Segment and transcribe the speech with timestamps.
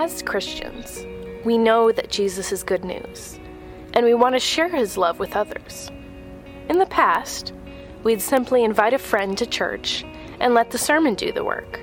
[0.00, 1.04] As Christians,
[1.44, 3.36] we know that Jesus is good news,
[3.94, 5.90] and we want to share his love with others.
[6.68, 7.52] In the past,
[8.04, 10.04] we'd simply invite a friend to church
[10.38, 11.80] and let the sermon do the work.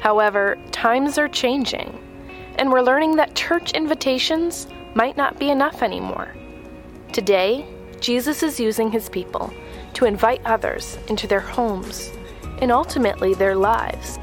[0.00, 1.98] However, times are changing,
[2.56, 6.36] and we're learning that church invitations might not be enough anymore.
[7.10, 7.64] Today,
[8.00, 9.50] Jesus is using his people
[9.94, 12.12] to invite others into their homes
[12.58, 14.18] and ultimately their lives.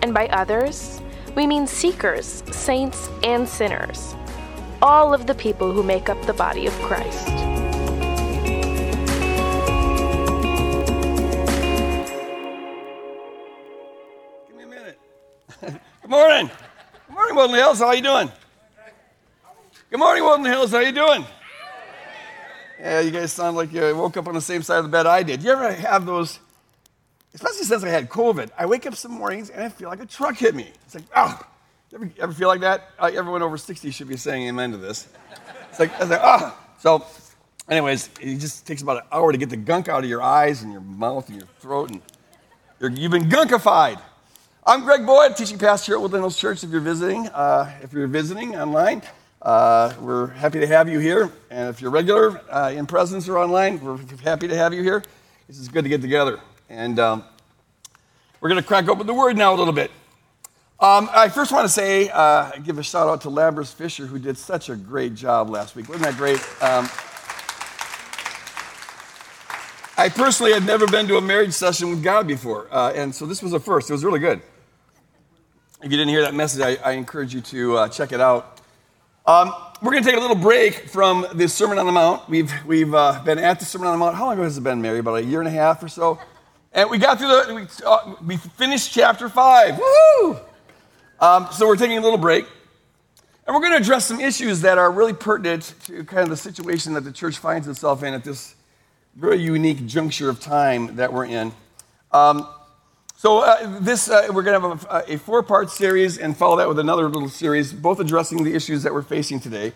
[0.00, 1.02] And by others,
[1.34, 4.14] we mean seekers, saints, and sinners,
[4.80, 7.26] all of the people who make up the body of Christ.
[14.46, 14.98] Give me a minute.
[15.60, 16.50] Good morning.
[17.06, 17.78] Good morning, Woodland Hills.
[17.80, 18.30] How are you doing?
[19.90, 20.70] Good morning, Woodland Hills.
[20.70, 21.24] How are you doing?
[22.78, 25.06] Yeah, you guys sound like you woke up on the same side of the bed
[25.06, 25.42] I did.
[25.42, 26.38] You ever have those,
[27.34, 30.06] especially since I had COVID, I wake up some mornings and I feel like a
[30.06, 30.70] truck hit me.
[30.86, 31.40] It's like, oh,
[31.92, 32.90] ever, ever feel like that?
[32.98, 35.08] Uh, everyone over 60 should be saying amen to this.
[35.70, 36.58] It's like, I like, oh.
[36.78, 37.04] So,
[37.68, 40.62] anyways, it just takes about an hour to get the gunk out of your eyes
[40.62, 42.00] and your mouth and your throat, and
[42.78, 44.00] you're, you've been gunkified.
[44.66, 46.62] I'm Greg Boyd, teaching pastor here at Woodland Hills Church.
[46.62, 49.02] If you're visiting, uh, if you're visiting online,
[49.42, 51.30] uh, we're happy to have you here.
[51.50, 55.02] And if you're regular uh, in presence or online, we're happy to have you here.
[55.48, 56.40] This is good to get together.
[56.70, 57.24] And um,
[58.44, 59.90] we're going to crack open the word now a little bit.
[60.78, 64.18] Um, I first want to say, uh, give a shout out to Labras Fisher, who
[64.18, 65.88] did such a great job last week.
[65.88, 66.40] Wasn't that great?
[66.60, 66.86] Um,
[69.96, 73.24] I personally had never been to a marriage session with God before, uh, and so
[73.24, 73.88] this was a first.
[73.88, 74.42] It was really good.
[75.82, 78.60] If you didn't hear that message, I, I encourage you to uh, check it out.
[79.24, 82.28] Um, we're going to take a little break from the Sermon on the Mount.
[82.28, 84.16] We've, we've uh, been at the Sermon on the Mount.
[84.16, 84.98] How long has it been, Mary?
[84.98, 86.20] About a year and a half or so?
[86.74, 89.78] And we got through the, we, uh, we finished chapter five.
[89.78, 90.36] Woo!
[91.20, 92.46] Um, so we're taking a little break.
[93.46, 96.36] And we're going to address some issues that are really pertinent to kind of the
[96.36, 98.56] situation that the church finds itself in at this
[99.14, 101.52] very unique juncture of time that we're in.
[102.10, 102.48] Um,
[103.16, 106.68] so uh, this uh, we're going to have a, a, four-part series and follow that
[106.68, 109.72] with another little series, both addressing the issues that we're facing today.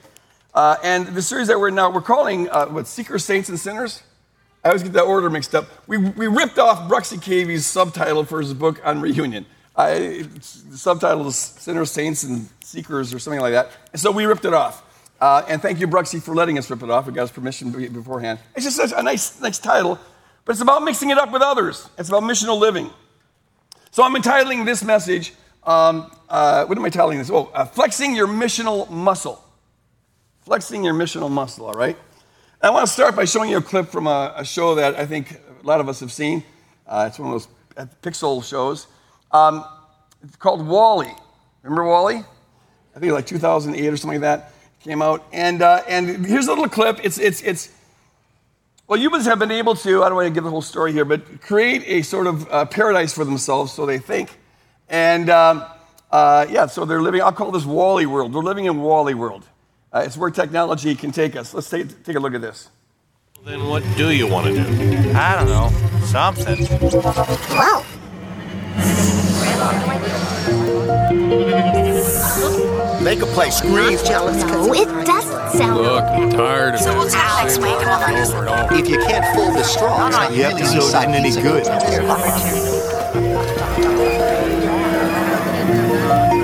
[0.53, 4.03] Uh, and the series that we're now we're calling uh, what Seekers, Saints, and Sinners.
[4.68, 5.66] I always get that order mixed up.
[5.86, 9.46] We, we ripped off Bruxy Cavey's subtitle for his book on reunion.
[9.74, 10.26] I,
[10.68, 13.70] the subtitle is Sinners, Saints, and Seekers, or something like that.
[13.92, 14.84] And so we ripped it off.
[15.22, 17.06] Uh, and thank you, Bruxy, for letting us rip it off.
[17.06, 18.40] We got his permission beforehand.
[18.54, 19.98] It's just a nice, nice title,
[20.44, 21.88] but it's about mixing it up with others.
[21.96, 22.90] It's about missional living.
[23.90, 27.30] So I'm entitling this message, um, uh, what am I titling this?
[27.30, 29.42] Oh, uh, Flexing Your Missional Muscle.
[30.42, 31.96] Flexing Your Missional Muscle, all right?
[32.60, 35.06] I want to start by showing you a clip from a, a, show that I
[35.06, 36.42] think a lot of us have seen.
[36.88, 37.46] Uh, it's one of
[37.76, 38.88] those Pixar shows.
[39.30, 39.64] Um,
[40.24, 41.08] it's called WALL-E.
[41.62, 42.16] Remember WALL-E?
[42.97, 44.52] I think like 2008 or something like that
[44.82, 45.24] came out.
[45.32, 46.98] And, uh, and here's a little clip.
[47.04, 47.70] It's, it's, it's,
[48.88, 51.04] well, humans have been able to, I don't want to give the whole story here,
[51.04, 54.36] but create a sort of uh, paradise for themselves, so they think.
[54.88, 55.64] And um,
[56.10, 58.32] uh, yeah, so they're living, I'll call this WALL-E world.
[58.32, 59.47] They're living in WALL-E world.
[59.93, 61.54] Uh, it's where technology can take us.
[61.54, 62.69] Let's take, take a look at this.
[63.44, 65.12] Then what do you want to do?
[65.15, 65.71] I don't know.
[66.06, 66.66] Something.
[67.50, 67.84] Wow.
[73.03, 73.97] Make a place scream.
[74.04, 77.15] Jealous no, it doesn't sound Look, I'm tired of So we'll this.
[77.15, 78.75] tell next week over.
[78.75, 81.65] If you can't fold the straws, you have to decide any good.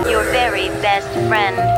[0.09, 1.74] Your very best friend.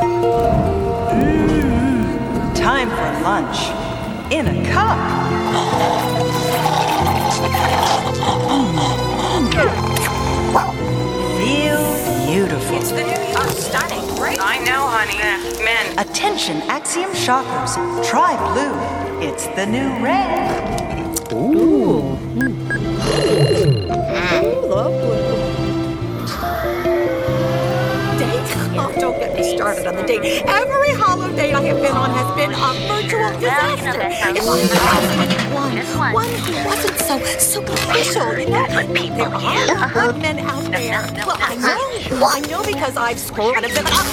[2.67, 3.69] Time for lunch.
[4.29, 4.97] In a cup.
[11.37, 12.75] Feel beautiful.
[12.75, 14.15] It's the new oh, stunning.
[14.17, 14.39] Great.
[14.41, 15.63] I know, honey.
[15.63, 15.97] Men.
[15.97, 17.75] Attention, Axiom shoppers.
[18.05, 19.25] Try blue.
[19.25, 20.67] It's the new red.
[21.29, 21.86] date?
[29.67, 30.43] Started on the date.
[30.47, 33.99] Every hollow date I have been on has been a virtual disaster.
[33.99, 35.73] If I had one,
[36.13, 38.65] one who wasn't so superficial, you know?
[39.17, 41.03] There are good men out there.
[41.17, 42.15] Well, I know.
[42.15, 43.65] Well, I know because I've screwed them.
[43.85, 44.05] Uh,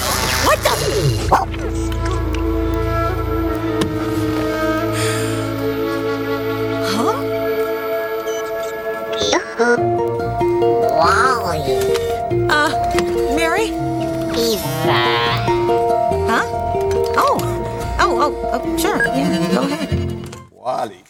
[0.43, 0.71] what the?
[9.55, 9.77] Huh?
[10.99, 11.79] WALL-E.
[12.49, 13.94] Uh, Mary?
[14.35, 14.57] Pizza.
[16.27, 16.43] Huh?
[17.15, 17.37] Oh.
[17.99, 19.05] Oh, oh, oh, sure.
[19.05, 20.35] Yeah, go ahead.
[20.51, 21.03] WALL-E.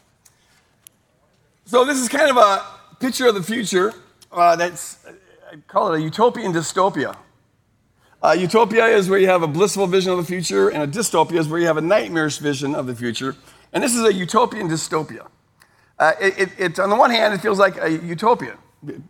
[1.65, 2.63] So this is kind of a
[2.99, 3.93] picture of the future
[4.31, 5.03] uh, that's,
[5.51, 7.17] I call it a utopian dystopia.
[8.21, 11.39] Uh, utopia is where you have a blissful vision of the future, and a dystopia
[11.39, 13.35] is where you have a nightmarish vision of the future.
[13.73, 15.27] And this is a utopian dystopia.
[15.97, 18.57] Uh, it, it, it, on the one hand, it feels like a utopia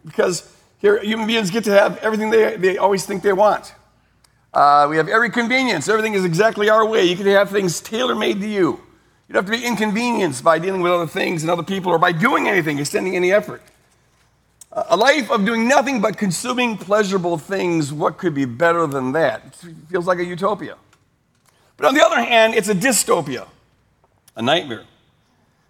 [0.06, 3.73] because here human beings get to have everything they, they always think they want.
[4.56, 5.90] Uh, we have every convenience.
[5.90, 7.04] Everything is exactly our way.
[7.04, 8.80] You can have things tailor made to you.
[9.28, 12.00] You don't have to be inconvenienced by dealing with other things and other people or
[12.00, 13.62] by doing anything, extending any effort.
[14.72, 19.42] A life of doing nothing but consuming pleasurable things, what could be better than that?
[19.63, 20.78] It feels like a utopia.
[21.75, 23.48] But on the other hand, it's a dystopia,
[24.36, 24.86] a nightmare.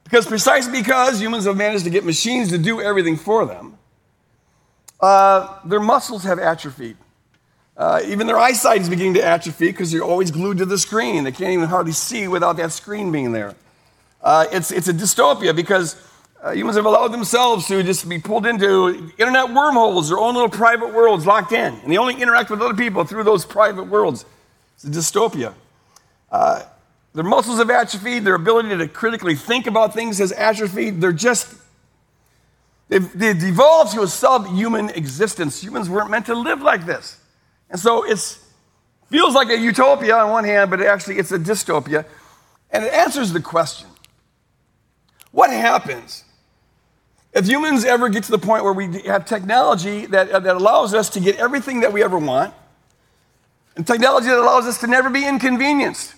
[0.04, 3.78] Because precisely because humans have managed to get machines to do everything for them,
[5.00, 6.98] uh, their muscles have atrophied.
[7.78, 11.24] Uh, even their eyesight is beginning to atrophy because they're always glued to the screen.
[11.26, 13.56] They can't even hardly see without that screen being there.
[14.22, 15.96] Uh, it's, it's a dystopia because
[16.42, 20.50] uh, humans have allowed themselves to just be pulled into internet wormholes, their own little
[20.50, 21.74] private worlds locked in.
[21.74, 24.26] And they only interact with other people through those private worlds.
[24.76, 25.54] It's a dystopia.
[26.32, 26.64] Uh,
[27.14, 31.02] their muscles have atrophied, their ability to critically think about things has atrophied.
[31.02, 31.54] They're just,
[32.90, 35.62] they've, they've evolved to a subhuman existence.
[35.62, 37.18] Humans weren't meant to live like this.
[37.70, 38.20] And so it
[39.10, 42.06] feels like a utopia on one hand, but actually it's a dystopia.
[42.72, 43.90] And it answers the question
[45.32, 46.24] what happens
[47.36, 50.94] if humans ever get to the point where we have technology that, uh, that allows
[50.94, 52.54] us to get everything that we ever want,
[53.76, 56.16] and technology that allows us to never be inconvenienced,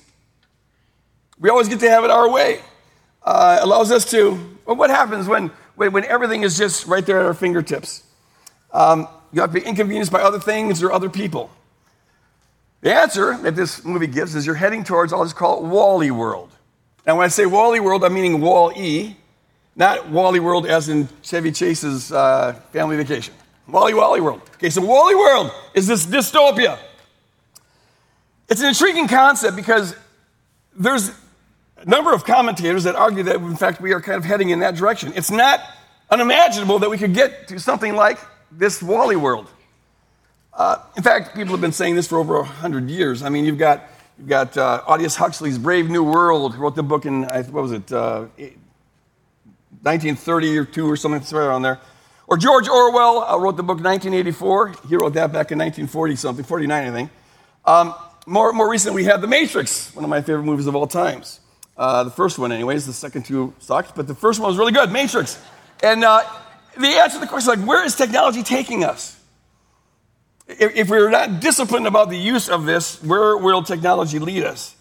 [1.39, 2.61] we always get to have it our way.
[3.23, 7.19] Uh, allows us to, well, what happens when, when, when, everything is just right there
[7.19, 8.03] at our fingertips?
[8.71, 11.49] Um, you have to be inconvenienced by other things or other people.
[12.81, 16.11] The answer that this movie gives is you're heading towards, I'll just call it WALL-E
[16.11, 16.51] World.
[17.05, 19.15] Now, when I say WALL-E World, I'm meaning Wall-E,
[19.77, 23.33] not Wally World as in Chevy Chase's uh, family vacation.
[23.67, 24.41] Wally Wally World.
[24.55, 26.79] Okay, so Wally World is this dystopia.
[28.49, 29.95] It's an intriguing concept because
[30.75, 31.09] there's
[31.77, 34.59] a number of commentators that argue that, in fact, we are kind of heading in
[34.61, 35.13] that direction.
[35.15, 35.59] It's not
[36.09, 38.17] unimaginable that we could get to something like
[38.51, 39.49] this Wally World.
[40.53, 43.21] Uh, in fact, people have been saying this for over 100 years.
[43.21, 43.83] I mean, you've got,
[44.17, 47.71] you've got uh, Aldous Huxley's Brave New World, who wrote the book in, what was
[47.71, 48.25] it, uh,
[49.83, 51.79] 1930 or two or something somewhere around there.
[52.25, 54.73] Or George Orwell uh, wrote the book 1984.
[54.89, 57.11] He wrote that back in 1940 something, 49, I think.
[57.63, 57.93] Um,
[58.25, 61.39] more, more recently, we had The Matrix, one of my favorite movies of all times.
[61.77, 62.85] Uh, the first one, anyways.
[62.85, 65.39] The second two sucked, but the first one was really good, Matrix.
[65.83, 66.23] And uh,
[66.81, 69.19] the answer to the question, like, where is technology taking us?
[70.47, 74.75] If, if we're not disciplined about the use of this, where will technology lead us?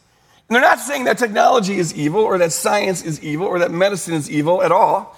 [0.49, 3.73] And they're not saying that technology is evil or that science is evil or that
[3.73, 5.17] medicine is evil at all.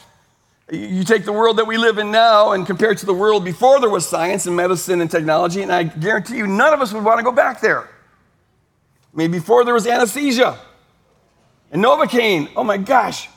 [0.70, 3.44] You take the world that we live in now and compare it to the world
[3.44, 6.92] before there was science and medicine and technology, and I guarantee you none of us
[6.92, 7.82] would want to go back there.
[7.84, 10.58] I mean, before there was anesthesia
[11.70, 12.50] and Novocaine.
[12.56, 13.28] Oh my gosh.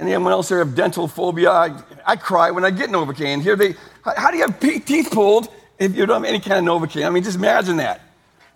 [0.00, 1.50] Anyone else here have dental phobia?
[1.50, 3.42] I, I cry when I get Novocaine.
[3.42, 5.48] Here they, how, how do you have teeth pulled
[5.78, 7.06] if you don't have any kind of Novocaine?
[7.06, 8.00] I mean, just imagine that.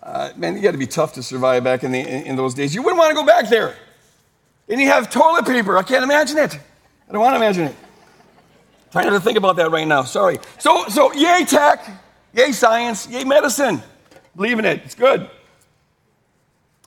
[0.01, 2.55] Uh, man, you got to be tough to survive back in, the, in, in, those
[2.55, 2.73] days.
[2.73, 3.75] You wouldn't want to go back there.
[4.67, 5.77] And you have toilet paper.
[5.77, 6.59] I can't imagine it.
[7.07, 7.75] I don't want to imagine it.
[8.91, 10.03] trying to think about that right now.
[10.03, 10.39] Sorry.
[10.57, 11.87] So, so yay tech,
[12.33, 13.83] yay science, yay medicine.
[14.35, 14.81] Believe in it.
[14.83, 15.29] It's good.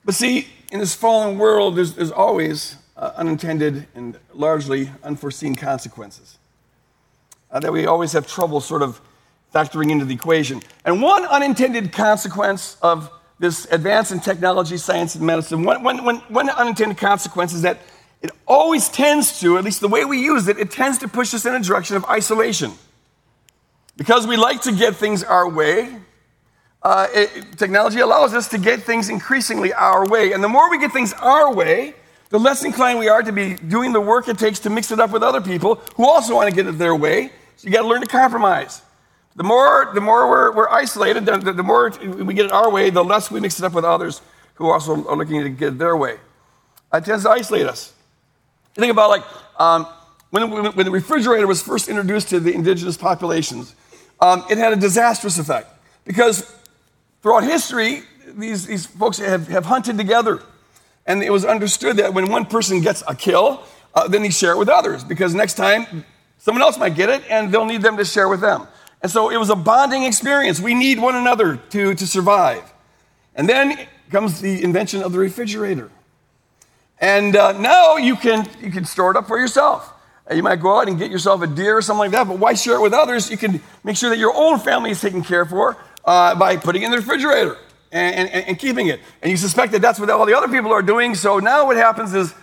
[0.04, 6.38] But see, in this fallen world, there's, there's always uh, unintended and largely unforeseen consequences
[7.50, 9.00] uh, that we always have trouble sort of
[9.54, 10.60] factoring into the equation.
[10.84, 16.16] And one unintended consequence of this advance in technology, science, and medicine, one, one, one,
[16.28, 17.78] one unintended consequence is that
[18.20, 21.32] it always tends to, at least the way we use it, it tends to push
[21.34, 22.72] us in a direction of isolation.
[23.96, 25.96] Because we like to get things our way,
[26.82, 30.32] uh, it, technology allows us to get things increasingly our way.
[30.32, 31.94] And the more we get things our way,
[32.30, 35.00] the less inclined we are to be doing the work it takes to mix it
[35.00, 37.30] up with other people who also want to get it their way.
[37.56, 38.82] So you got to learn to compromise.
[39.37, 42.90] The more, the more we're, we're isolated, the, the, more we get it our way,
[42.90, 44.20] the less we mix it up with others
[44.54, 46.18] who also are looking to get their way.
[46.92, 47.92] It tends to isolate us.
[48.76, 49.23] You think about like
[49.61, 49.87] um,
[50.30, 53.75] when, when, the refrigerator was first introduced to the indigenous populations,
[54.20, 55.70] um, it had a disastrous effect
[56.04, 56.54] because
[57.23, 60.42] throughout history, these, these folks have, have hunted together.
[61.08, 64.52] And it was understood that when one person gets a kill, uh, then he share
[64.52, 66.04] it with others because next time
[66.36, 68.68] someone else might get it and they'll need them to share with them.
[69.02, 70.60] And so it was a bonding experience.
[70.60, 72.62] We need one another to, to survive.
[73.34, 75.90] And then comes the invention of the refrigerator.
[77.00, 79.92] And uh, now you can, you can store it up for yourself.
[80.30, 82.38] Uh, you might go out and get yourself a deer or something like that, but
[82.38, 83.30] why share it with others?
[83.30, 85.76] You can make sure that your own family is taken care for.
[86.04, 87.56] uh, by putting it in the refrigerator
[87.92, 89.00] and, and, and keeping it.
[89.23, 91.14] And you suspect that that's what all the other people are doing.
[91.14, 92.35] So now what happens is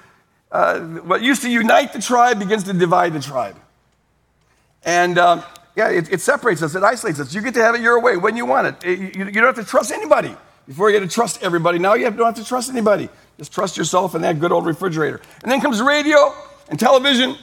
[0.52, 3.56] uh, what used to unite the tribe begins to divide the tribe.
[4.84, 5.44] And um,
[5.76, 7.34] yeah, it, it, separates us, it isolates us.
[7.34, 8.84] You get to have it your way when you want it.
[8.84, 10.36] it you, you, don't have to trust anybody.
[10.68, 13.10] Before you get to trust everybody, now you don't have to trust anybody.
[13.38, 15.22] Just trust yourself and that good old refrigerator.
[15.44, 16.34] And then comes radio
[16.70, 17.36] and television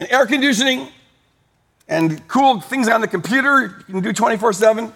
[0.00, 0.88] and air conditioning
[1.86, 4.92] and cool things on the computer you can do 24 7.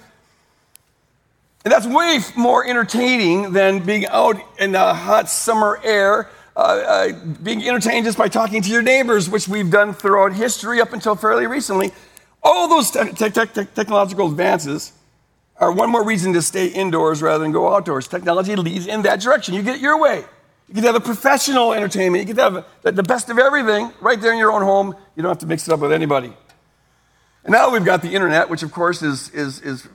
[1.64, 7.12] And that's way more entertaining than being out in the hot summer air, uh, uh,
[7.42, 11.14] being entertained just by talking to your neighbors, which we've done throughout history up until
[11.16, 11.92] fairly recently.
[12.42, 14.92] All those te- te- te- technological advances
[15.56, 18.06] are one more reason to stay indoors rather than go outdoors.
[18.06, 19.54] Technology leads in that direction.
[19.54, 20.24] You get it your way.
[20.68, 22.28] You can have a professional entertainment.
[22.28, 24.94] You can have the best of everything right there in your own home.
[25.16, 26.32] You don't have to mix it up with anybody.
[27.42, 29.88] And now we've got the internet, which of course is, is, is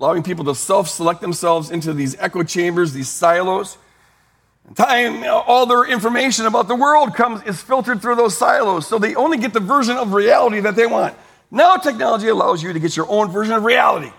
[0.00, 3.76] allowing people to self select themselves into these echo chambers, these silos.
[4.66, 8.86] And time, all their information about the world comes, is filtered through those silos.
[8.86, 11.14] So they only get the version of reality that they want.
[11.50, 14.10] Now technology allows you to get your own version of reality.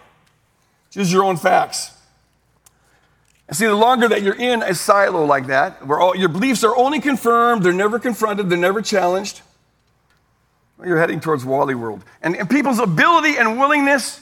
[0.91, 1.97] Choose your own facts.
[3.47, 6.63] And see, the longer that you're in a silo like that, where all your beliefs
[6.63, 9.41] are only confirmed, they're never confronted, they're never challenged,
[10.83, 12.03] you're heading towards Wally World.
[12.21, 14.19] And, and people's ability and willingness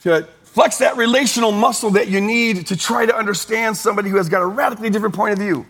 [0.00, 4.28] to flex that relational muscle that you need to try to understand somebody who has
[4.28, 5.66] got a radically different point of view.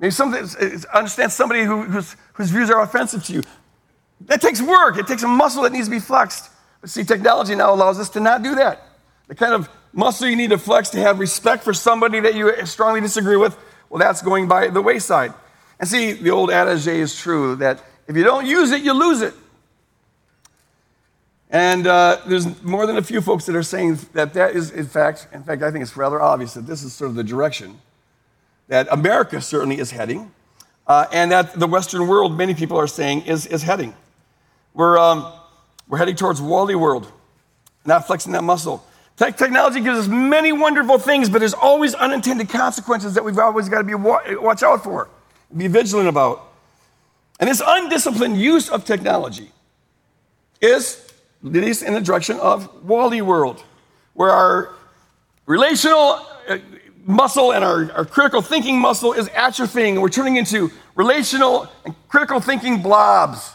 [0.00, 0.48] Maybe something,
[0.92, 3.42] understand somebody who, whose, whose views are offensive to you.
[4.22, 4.98] That takes work.
[4.98, 6.50] It takes a muscle that needs to be flexed.
[6.80, 8.82] But see, technology now allows us to not do that.
[9.28, 12.66] The kind of muscle you need to flex to have respect for somebody that you
[12.66, 13.56] strongly disagree with,
[13.88, 15.32] well, that's going by the wayside.
[15.78, 19.20] And see, the old adage is true that if you don't use it, you lose
[19.20, 19.34] it.
[21.52, 24.86] And uh, there's more than a few folks that are saying that that is, in
[24.86, 27.78] fact, in fact, I think it's rather obvious that this is sort of the direction
[28.68, 30.32] that America certainly is heading,
[30.86, 33.94] uh, and that the Western world, many people are saying, is, is heading.
[34.72, 35.30] We're, um,
[35.88, 37.12] we're heading towards Wally world,
[37.84, 38.82] not flexing that muscle.
[39.18, 43.68] Tech technology gives us many wonderful things, but there's always unintended consequences that we've always
[43.68, 45.10] got to be watch out for,
[45.54, 46.50] be vigilant about.
[47.38, 49.50] And this undisciplined use of technology
[50.62, 51.01] is
[51.42, 53.62] leads in the direction of Wally world,
[54.14, 54.74] where our
[55.46, 56.58] relational uh,
[57.04, 61.94] muscle and our, our critical thinking muscle is atrophying, and we're turning into relational and
[62.08, 63.54] critical thinking blobs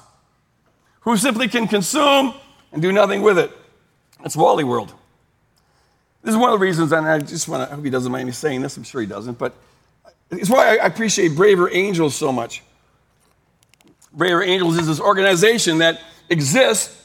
[1.02, 2.34] who simply can consume
[2.72, 3.52] and do nothing with it.
[4.22, 4.94] That's Wally world.
[6.24, 8.12] This is one of the reasons, and I just want to, I hope he doesn't
[8.12, 9.54] mind me saying this, I'm sure he doesn't, but
[10.30, 12.64] it's why I appreciate Braver Angels so much.
[14.12, 16.97] Braver Angels is this organization that exists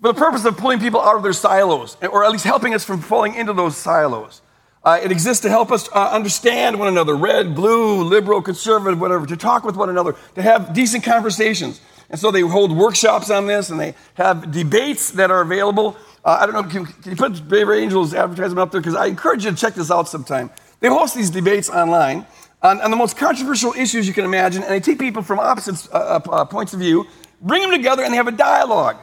[0.00, 2.84] for the purpose of pulling people out of their silos, or at least helping us
[2.84, 4.42] from falling into those silos.
[4.84, 9.26] Uh, it exists to help us uh, understand one another red, blue, liberal, conservative, whatever,
[9.26, 11.80] to talk with one another, to have decent conversations.
[12.10, 15.96] And so they hold workshops on this and they have debates that are available.
[16.24, 18.80] Uh, I don't know, can, can, you put Braver Angels advertisement up there?
[18.80, 20.50] Because I encourage you to check this out sometime.
[20.80, 22.24] They host these debates online
[22.62, 25.86] on, on the most controversial issues you can imagine, and they take people from opposite
[25.92, 27.06] uh, uh, points of view,
[27.42, 28.96] bring them together, and they have a dialogue.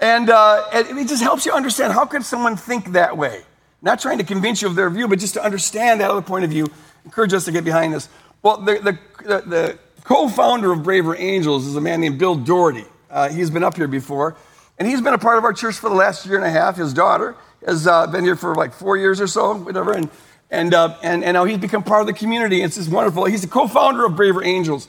[0.00, 3.42] And, uh, it just helps you understand how could someone think that way?
[3.82, 6.44] Not trying to convince you of their view, but just to understand that other point
[6.44, 6.66] of view.
[7.04, 8.08] Encourage us to get behind this.
[8.42, 12.84] Well, the, the, the co founder of Braver Angels is a man named Bill Doherty.
[13.10, 14.36] Uh, he's been up here before,
[14.78, 16.76] and he's been a part of our church for the last year and a half.
[16.76, 20.08] His daughter has uh, been here for like four years or so, whatever, and,
[20.50, 22.62] and, uh, and, and now he's become part of the community.
[22.62, 23.24] It's just wonderful.
[23.24, 24.88] He's the co founder of Braver Angels.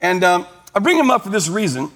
[0.00, 1.90] And um, I bring him up for this reason.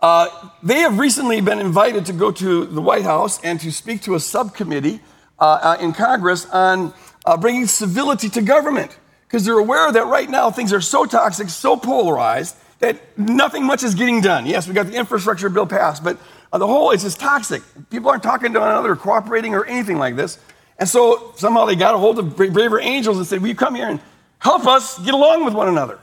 [0.00, 4.02] Uh, they have recently been invited to go to the White House and to speak
[4.02, 5.00] to a subcommittee
[5.38, 6.94] uh, uh, in Congress on
[7.26, 8.96] uh, bringing civility to government.
[9.26, 13.82] Because they're aware that right now things are so toxic, so polarized, that nothing much
[13.82, 14.46] is getting done.
[14.46, 16.18] Yes, we got the infrastructure bill passed, but
[16.52, 17.62] uh, the whole is just toxic.
[17.90, 20.38] People aren't talking to one another, cooperating, or anything like this.
[20.78, 23.74] And so somehow they got a hold of braver angels and said, Will you come
[23.74, 24.00] here and
[24.38, 25.98] help us get along with one another?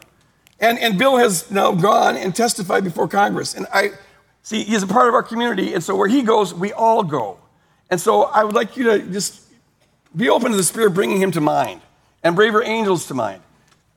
[0.60, 3.54] And, and Bill has now gone and testified before Congress.
[3.54, 3.92] And I
[4.42, 7.38] see he's a part of our community, and so where he goes, we all go.
[7.90, 9.42] And so I would like you to just
[10.16, 11.82] be open to the Spirit bringing him to mind
[12.24, 13.42] and braver angels to mind.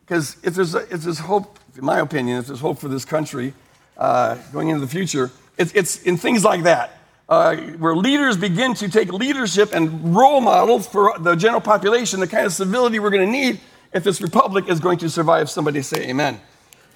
[0.04, 3.54] Because if there's, if there's hope, in my opinion, if there's hope for this country
[3.96, 6.98] uh, going into the future, it's, it's in things like that.
[7.28, 12.26] Uh, where leaders begin to take leadership and role models for the general population, the
[12.26, 13.60] kind of civility we're going to need
[13.92, 15.48] if this republic is going to survive.
[15.48, 16.40] Somebody say amen.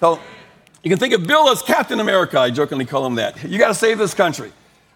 [0.05, 0.19] So
[0.83, 2.39] you can think of Bill as Captain America.
[2.39, 3.43] I jokingly call him that.
[3.43, 4.51] You got to save this country.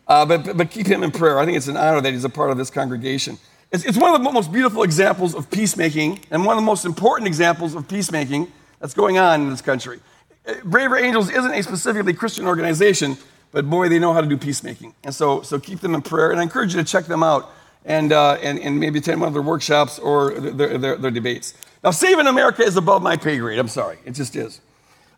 [0.08, 1.40] Uh, but, but keep him in prayer.
[1.40, 3.40] I think it's an honor that he's a part of this congregation.
[3.72, 6.86] It's, it's one of the most beautiful examples of peacemaking and one of the most
[6.86, 10.00] important examples of peacemaking that's going on in this country.
[10.48, 13.18] Uh, Braver Angels isn't a specifically Christian organization,
[13.52, 14.94] but boy, they know how to do peacemaking.
[15.04, 16.30] And so, so keep them in prayer.
[16.30, 17.50] And I encourage you to check them out
[17.84, 21.56] and, uh, and, and maybe attend one of their workshops or their, their, their debates.
[21.84, 23.58] Now, saving America is above my pay grade.
[23.58, 23.98] I'm sorry.
[24.06, 24.62] It just is.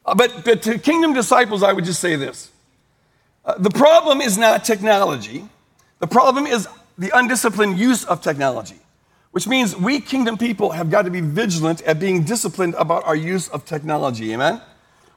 [0.05, 2.51] Uh, but, but to kingdom disciples, I would just say this
[3.46, 5.48] uh, the problem is not technology,
[6.00, 6.67] the problem is
[6.98, 8.79] the undisciplined use of technology,
[9.31, 13.15] which means we kingdom people have got to be vigilant at being disciplined about our
[13.15, 14.34] use of technology.
[14.34, 14.62] Amen?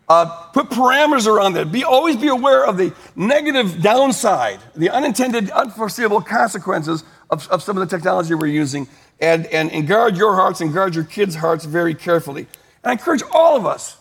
[0.06, 1.72] Uh, put parameters around that.
[1.72, 7.78] Be always be aware of the negative downside, the unintended, unforeseeable consequences of, of some
[7.78, 8.86] of the technology we're using,
[9.20, 12.42] and, and, and guard your hearts and guard your kids' hearts very carefully.
[12.82, 13.96] And I encourage all of us,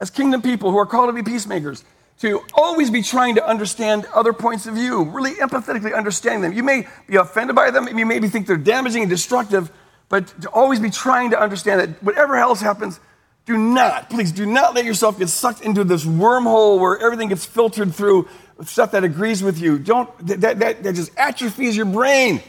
[0.00, 1.84] as kingdom people who are called to be peacemakers,
[2.20, 6.52] to always be trying to understand other points of view, really empathetically understanding them.
[6.52, 9.70] You may be offended by them, you may maybe think they're damaging and destructive,
[10.08, 13.00] but to always be trying to understand that whatever else happens,
[13.44, 17.44] do not, please do not let yourself get sucked into this wormhole where everything gets
[17.44, 18.28] filtered through
[18.64, 19.78] stuff that agrees with you.
[19.78, 22.42] Don't, that, that, that just atrophies your brain,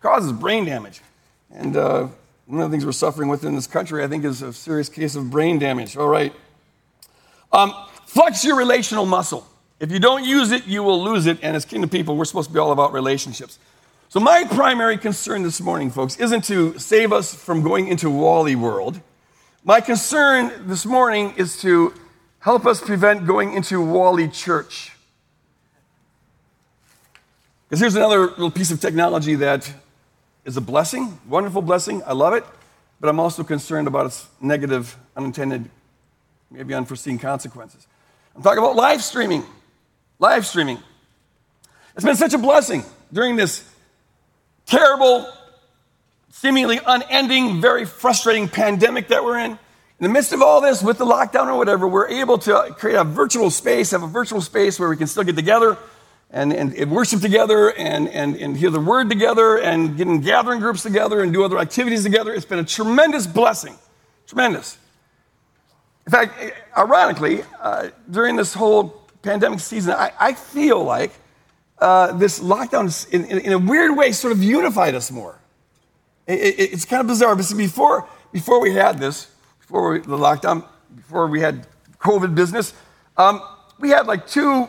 [0.00, 1.00] causes brain damage.
[1.50, 2.08] And uh,
[2.46, 4.88] one of the things we're suffering with in this country, I think, is a serious
[4.88, 5.96] case of brain damage.
[5.96, 6.32] All right.
[7.54, 7.72] Um,
[8.04, 9.46] flex your relational muscle.
[9.78, 11.38] If you don't use it, you will lose it.
[11.40, 13.60] And as kingdom people, we're supposed to be all about relationships.
[14.08, 18.56] So, my primary concern this morning, folks, isn't to save us from going into Wally
[18.56, 19.00] world.
[19.62, 21.94] My concern this morning is to
[22.40, 24.90] help us prevent going into Wally Church.
[27.68, 29.72] Because here's another little piece of technology that
[30.44, 32.02] is a blessing, wonderful blessing.
[32.04, 32.44] I love it.
[33.00, 35.70] But I'm also concerned about its negative, unintended,
[36.54, 37.86] maybe unforeseen consequences.
[38.34, 39.44] I'm talking about live streaming.
[40.18, 40.78] Live streaming.
[41.96, 43.68] It's been such a blessing during this
[44.66, 45.28] terrible,
[46.30, 49.52] seemingly unending, very frustrating pandemic that we're in.
[49.52, 49.58] In
[50.00, 53.04] the midst of all this, with the lockdown or whatever, we're able to create a
[53.04, 55.76] virtual space, have a virtual space where we can still get together
[56.30, 60.20] and, and, and, worship together and, and, and hear the word together and get in
[60.20, 62.34] gathering groups together and do other activities together.
[62.34, 63.76] It's been a tremendous blessing.
[64.26, 64.78] Tremendous.
[66.06, 66.34] In fact,
[66.76, 71.12] ironically, uh, during this whole pandemic season, I, I feel like
[71.78, 75.38] uh, this lockdown, in, in, in, a weird way, sort of unified us more.
[76.26, 80.16] It, it, it's kind of bizarre, but before, before we had this, before we, the
[80.16, 80.64] lockdown,
[80.94, 81.66] before we had
[81.98, 82.74] COVID business,
[83.16, 83.42] um,
[83.78, 84.68] we had like two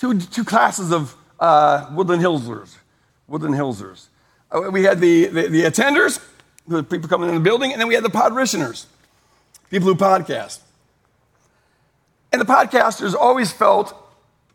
[0.00, 2.76] two, two classes of uh, Woodland Hillsers.
[3.28, 4.06] Woodland Hillsers.
[4.50, 6.24] Uh, we had the, the, the, attenders,
[6.66, 8.86] the people coming in the building, and then we had the podritioners,
[9.70, 10.60] people who podcast.
[12.32, 13.96] And the podcasters always felt,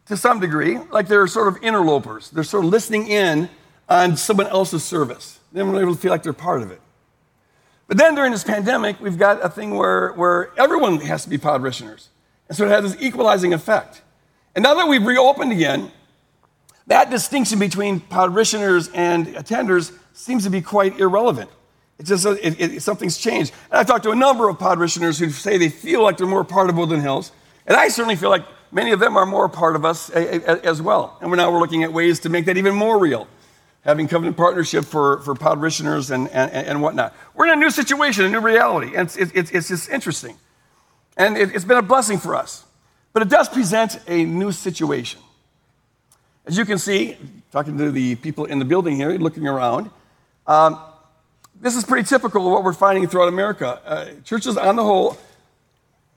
[0.08, 2.30] to some degree, like they're sort of interlopers.
[2.30, 3.50] They're sort of listening in
[3.90, 5.40] on someone else's service.
[5.52, 6.82] They don't really feel like they're part of it.
[7.88, 11.38] But then during this pandemic, we've got a thing where, where everyone has to be
[11.38, 12.08] podritioners.
[12.50, 14.02] And so it has this equalizing effect.
[14.56, 15.92] And now that we've reopened again,
[16.88, 21.50] that distinction between parishioners and attenders seems to be quite irrelevant.
[21.98, 23.54] It's just it, it, something's changed.
[23.72, 26.44] And I've talked to a number of parishioners who say they feel like they're more
[26.44, 27.32] part of Woodland Hills.
[27.66, 31.18] And I certainly feel like many of them are more part of us as well.
[31.22, 33.28] And we're now we're looking at ways to make that even more real,
[33.82, 37.16] having covenant partnership for, for parishioners and, and, and whatnot.
[37.34, 38.96] We're in a new situation, a new reality.
[38.96, 40.38] And it's, it's, it's just interesting.
[41.16, 42.66] And it, it's been a blessing for us.
[43.14, 45.22] But it does present a new situation.
[46.46, 47.18] As you can see,
[47.52, 49.90] talking to the people in the building here, looking around,
[50.46, 50.78] um,
[51.62, 53.82] this is pretty typical of what we're finding throughout America.
[53.86, 55.18] Uh, churches, on the whole,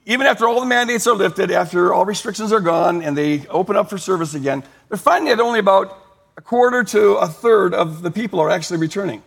[0.06, 3.76] even after all the mandates are lifted, after all restrictions are gone, and they open
[3.76, 6.02] up for service again, they're finding that only about
[6.36, 9.22] a quarter to a third of the people are actually returning.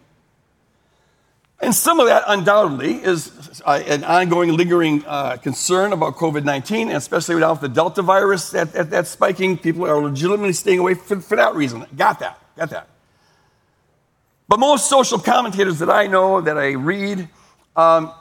[1.62, 6.89] And some of that undoubtedly is uh, an ongoing, lingering uh, concern about COVID 19,
[6.89, 9.60] especially now with the Delta virus that, that, that's spiking.
[9.60, 11.86] People are legitimately staying away for, for that reason.
[11.95, 12.88] Got that, got that.
[14.51, 17.29] But most social commentators that I know, that I read,
[17.77, 18.11] um,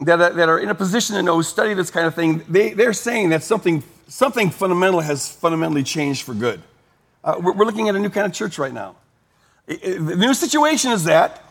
[0.00, 2.92] that, that are in a position to know, study this kind of thing, they, they're
[2.92, 6.60] saying that something, something fundamental has fundamentally changed for good.
[7.22, 8.96] Uh, we're, we're looking at a new kind of church right now.
[9.68, 11.44] The new situation is that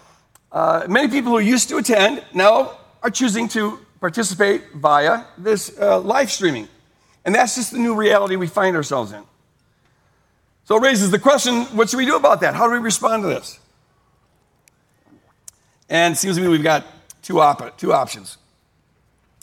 [0.51, 6.01] uh, many people who used to attend now are choosing to participate via this uh,
[6.01, 6.67] live streaming.
[7.23, 9.23] And that's just the new reality we find ourselves in.
[10.65, 12.53] So it raises the question what should we do about that?
[12.53, 13.59] How do we respond to this?
[15.93, 16.87] And seems to me we've got
[17.21, 18.39] two, op- two options.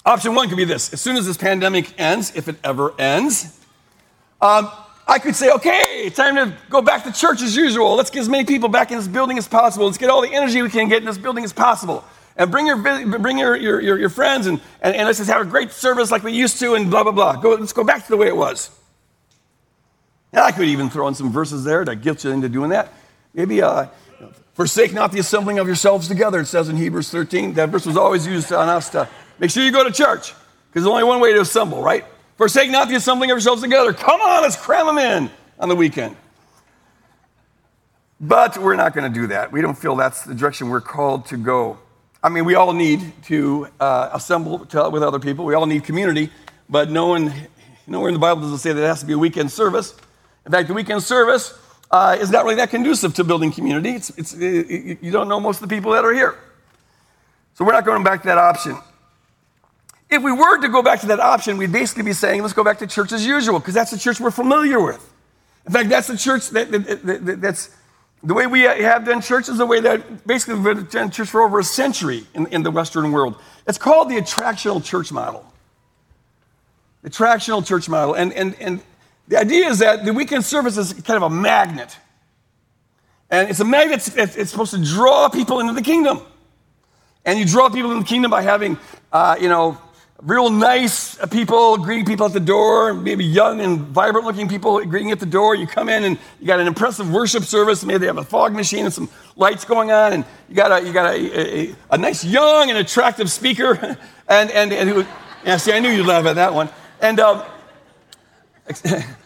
[0.05, 3.57] Option one could be this as soon as this pandemic ends, if it ever ends,
[4.41, 4.69] um,
[5.07, 7.95] I could say, okay, time to go back to church as usual.
[7.95, 9.87] Let's get as many people back in this building as possible.
[9.87, 12.05] Let's get all the energy we can get in this building as possible.
[12.37, 15.43] And bring your, bring your, your, your, your friends and, and, and let's just have
[15.43, 17.37] a great service like we used to and blah, blah, blah.
[17.37, 18.71] Go, let's go back to the way it was.
[20.33, 22.93] And I could even throw in some verses there to guilt you into doing that.
[23.35, 23.87] Maybe, uh,
[24.55, 27.55] forsake not the assembling of yourselves together, it says in Hebrews 13.
[27.55, 29.09] That verse was always used on us to
[29.39, 30.35] make sure you go to church
[30.69, 32.05] because there's only one way to assemble, right?
[32.37, 33.93] Forsake not the assembling of yourselves together.
[33.93, 36.17] Come on, let's cram them in on the weekend.
[38.21, 39.51] But we're not going to do that.
[39.51, 41.79] We don't feel that's the direction we're called to go.
[42.23, 45.47] I mean, we all need to uh, assemble to, with other people.
[45.47, 46.31] We all need community,
[46.69, 47.33] but no one,
[47.87, 49.95] nowhere in the Bible does it say that it has to be a weekend service.
[50.45, 51.59] In fact, the weekend service
[51.91, 53.91] uh, is not really that conducive to building community.
[53.91, 56.39] It's, it's, it, you don't know most of the people that are here.
[57.55, 58.79] So we're not going back to that option.
[60.09, 62.65] If we were to go back to that option, we'd basically be saying, let's go
[62.65, 65.13] back to church as usual, because that's the church we're familiar with.
[65.67, 67.71] In fact, that's the church that, that, that, that's
[68.23, 71.43] the way we have done church is the way that basically we've done church for
[71.43, 73.37] over a century in, in the Western world.
[73.67, 75.45] It's called the attractional church model.
[77.05, 78.15] Attractional church model.
[78.15, 78.83] And, and, and
[79.31, 81.97] the idea is that the weekend service is kind of a magnet.
[83.31, 86.21] And it's a magnet, it's, supposed to draw people into the kingdom.
[87.25, 88.77] And you draw people into the kingdom by having,
[89.13, 89.79] uh, you know,
[90.21, 95.13] real nice people greeting people at the door, maybe young and vibrant looking people greeting
[95.13, 95.55] at the door.
[95.55, 97.85] You come in and you got an impressive worship service.
[97.85, 100.85] Maybe they have a fog machine and some lights going on, and you got a,
[100.85, 103.97] you got a, a, a nice young and attractive speaker.
[104.29, 105.07] and, and, and who,
[105.45, 106.69] yeah, see, I knew you'd laugh at that one.
[107.01, 107.45] And um,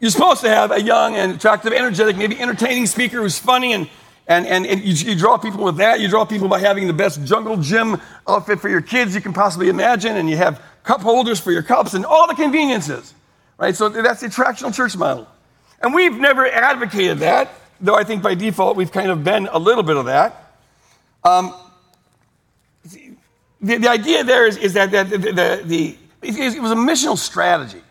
[0.00, 3.88] you're supposed to have a young and attractive, energetic, maybe entertaining speaker who's funny and
[4.30, 5.98] and, and, and you, you, draw people with that.
[5.98, 9.32] You draw people by having the best jungle gym outfit for your kids you can
[9.32, 13.12] possibly imagine, and you have cup holders for your cups and all the conveniences,
[13.58, 13.74] right?
[13.74, 15.26] So that's the attractional church model.
[15.82, 19.58] And we've never advocated that, though I think by default we've kind of been a
[19.58, 20.54] little bit of that.
[21.24, 21.52] Um,
[23.60, 27.82] the, the, idea there is, is that, the, the, the, it was a missional strategy.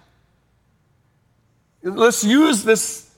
[1.95, 3.09] Let's use this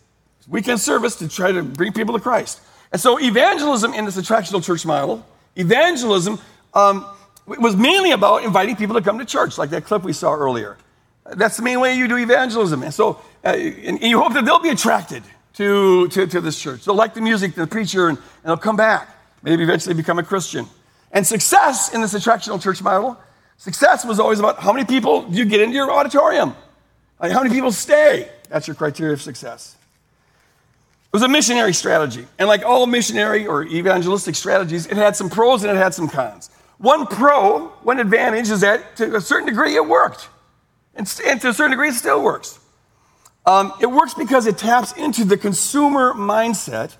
[0.47, 2.61] weekend service to try to bring people to Christ.
[2.91, 6.39] And so, evangelism in this attractional church model, evangelism
[6.73, 7.05] um,
[7.45, 10.77] was mainly about inviting people to come to church, like that clip we saw earlier.
[11.25, 12.83] That's the main way you do evangelism.
[12.83, 16.85] And so, uh, and you hope that they'll be attracted to, to, to, this church.
[16.85, 19.09] They'll like the music, the preacher, and, and they'll come back.
[19.43, 20.65] Maybe eventually become a Christian.
[21.11, 23.17] And success in this attractional church model,
[23.57, 26.55] success was always about how many people do you get into your auditorium?
[27.19, 28.29] Like how many people stay?
[28.51, 29.77] That's your criteria of success.
[31.05, 32.27] It was a missionary strategy.
[32.37, 36.09] And like all missionary or evangelistic strategies, it had some pros and it had some
[36.09, 36.49] cons.
[36.77, 40.27] One pro, one advantage is that to a certain degree it worked.
[40.95, 42.59] And, and to a certain degree it still works.
[43.45, 46.95] Um, it works because it taps into the consumer mindset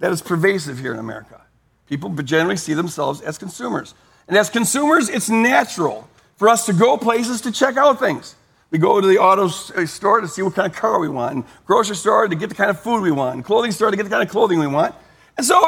[0.00, 1.40] that is pervasive here in America.
[1.88, 3.94] People generally see themselves as consumers.
[4.28, 8.36] And as consumers, it's natural for us to go places to check out things.
[8.70, 11.34] We go to the auto uh, store to see what kind of car we want,
[11.34, 13.96] and grocery store to get the kind of food we want, and clothing store to
[13.96, 14.94] get the kind of clothing we want.
[15.36, 15.58] And so,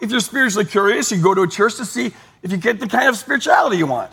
[0.00, 2.88] if you're spiritually curious, you go to a church to see if you get the
[2.88, 4.12] kind of spirituality you want.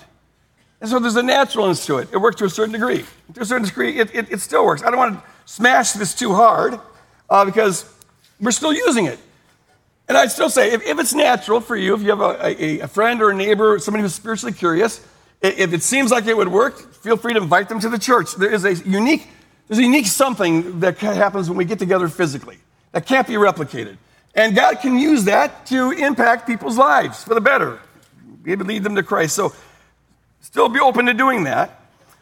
[0.81, 2.09] And so there's a naturalness to it.
[2.11, 3.05] It works to a certain degree.
[3.33, 4.83] To a certain degree, it, it, it still works.
[4.83, 6.79] I don't want to smash this too hard
[7.29, 7.91] uh, because
[8.39, 9.19] we're still using it.
[10.07, 12.79] And I'd still say, if, if it's natural for you, if you have a, a,
[12.81, 15.05] a friend or a neighbor, somebody who's spiritually curious,
[15.45, 18.35] if it seems like it would work, feel free to invite them to the church.
[18.35, 19.27] There is a unique,
[19.67, 22.57] there's a unique something that happens when we get together physically
[22.91, 23.97] that can't be replicated.
[24.33, 27.79] And God can use that to impact people's lives for the better,
[28.43, 29.35] maybe lead them to Christ.
[29.35, 29.53] So
[30.41, 31.81] still be open to doing that.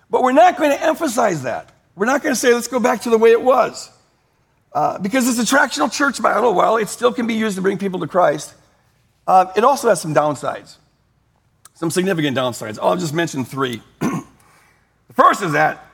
[0.09, 1.71] But we're not going to emphasize that.
[1.95, 3.89] We're not going to say, let's go back to the way it was.
[4.71, 7.99] Uh, because this attractional church model, while it still can be used to bring people
[7.99, 8.53] to Christ,
[9.27, 10.77] uh, it also has some downsides
[11.73, 12.77] some significant downsides.
[12.81, 13.81] I'll just mention three.
[13.99, 14.23] the
[15.13, 15.85] first is that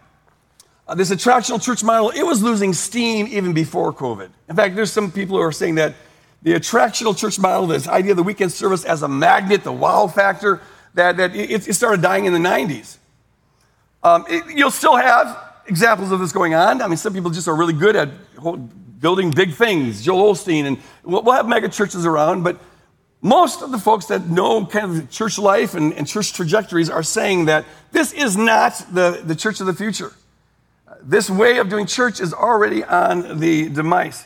[0.87, 4.29] uh, this attractional church model, it was losing steam even before COVID.
[4.49, 5.95] In fact, there's some people who are saying that
[6.41, 10.07] the attractional church model, this idea of the weekend service as a magnet, the wow
[10.07, 10.61] factor,
[10.95, 12.97] that, that it, it started dying in the 90s.
[14.01, 15.37] Um, it, you'll still have
[15.67, 16.81] examples of this going on.
[16.81, 18.09] I mean, some people just are really good at
[18.99, 22.59] building big things, Joel Osteen, and we'll, we'll have mega churches around, but
[23.21, 27.03] most of the folks that know kind of church life and, and church trajectories are
[27.03, 30.13] saying that this is not the, the church of the future.
[31.01, 34.25] This way of doing church is already on the demise.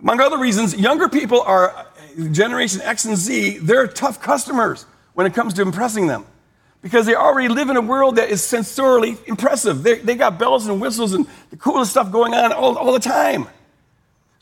[0.00, 1.86] Among other reasons, younger people are,
[2.32, 6.24] Generation X and Z, they're tough customers when it comes to impressing them.
[6.86, 9.82] because they already live in a world that is sensorially impressive.
[9.82, 13.00] They, they got bells and whistles and the coolest stuff going on all, all the
[13.00, 13.48] time.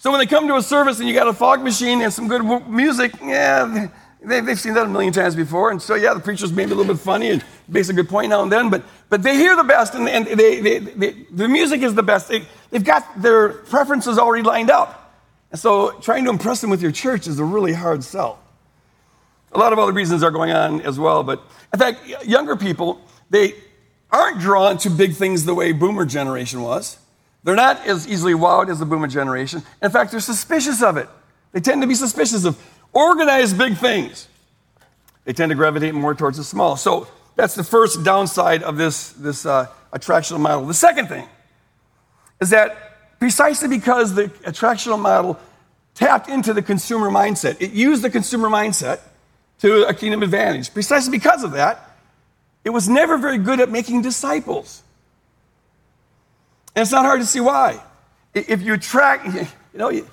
[0.05, 2.29] So when they come to a service and you got a fog machine and some
[2.29, 3.89] good music, yeah,
[4.23, 5.71] they, they've seen that a million times before.
[5.71, 8.29] And so, yeah, the preacher's maybe a little bit funny and makes a good point
[8.29, 11.49] now and then, but, but they hear the best and, and they, they, they, the
[11.49, 12.29] music is the best.
[12.29, 15.23] They, they've got their preferences already lined up.
[15.51, 18.41] And so trying to impress them with your church is a really hard sell.
[19.53, 23.01] A lot of other reasons are going on as well, but in fact, younger people,
[23.31, 23.55] they
[24.11, 26.99] aren't drawn to big things the way boomer generation was.
[27.45, 29.63] They're not as easily wowed as the boomer generation.
[29.83, 31.09] In fact, they're suspicious of it.
[31.53, 32.59] They tend to be suspicious of
[32.93, 34.29] organized big things.
[35.25, 36.77] They tend to gravitate more towards the small.
[36.77, 40.67] So that's the first downside of this, this uh, attractional model.
[40.67, 41.29] The second thing
[42.41, 45.39] is that precisely because the attractional model
[45.95, 49.01] tapped into the consumer mindset, it used the consumer mindset
[49.61, 50.73] to a kingdom advantage.
[50.73, 51.91] Precisely because of that,
[52.65, 54.83] it was never very good at making disciples.
[56.75, 57.83] And it's not hard to see why.
[58.35, 59.27] If you attract,
[59.73, 60.05] you know, if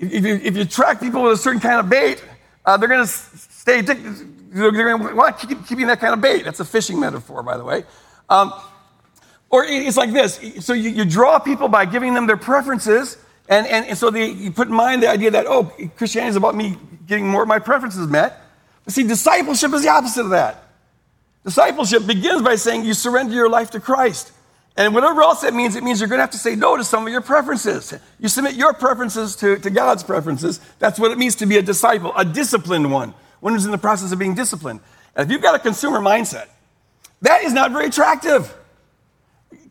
[0.00, 2.22] you, if you attract people with a certain kind of bait,
[2.64, 4.52] uh, they're going to stay addicted.
[4.52, 6.44] They're going to want to keep keeping that kind of bait.
[6.44, 7.84] That's a fishing metaphor, by the way.
[8.28, 8.52] Um,
[9.50, 10.40] or it's like this.
[10.64, 13.16] So you, you, draw people by giving them their preferences,
[13.48, 16.36] and, and, and so they, you put in mind the idea that, oh, Christianity is
[16.36, 18.40] about me getting more of my preferences met.
[18.84, 20.68] But see, discipleship is the opposite of that.
[21.44, 24.32] Discipleship begins by saying you surrender your life to Christ.
[24.80, 26.82] And whatever else that means, it means you're going to have to say no to
[26.82, 27.92] some of your preferences.
[28.18, 30.58] You submit your preferences to, to God's preferences.
[30.78, 33.78] That's what it means to be a disciple, a disciplined one, one who's in the
[33.78, 34.80] process of being disciplined.
[35.14, 36.46] And if you've got a consumer mindset,
[37.20, 38.56] that is not very attractive.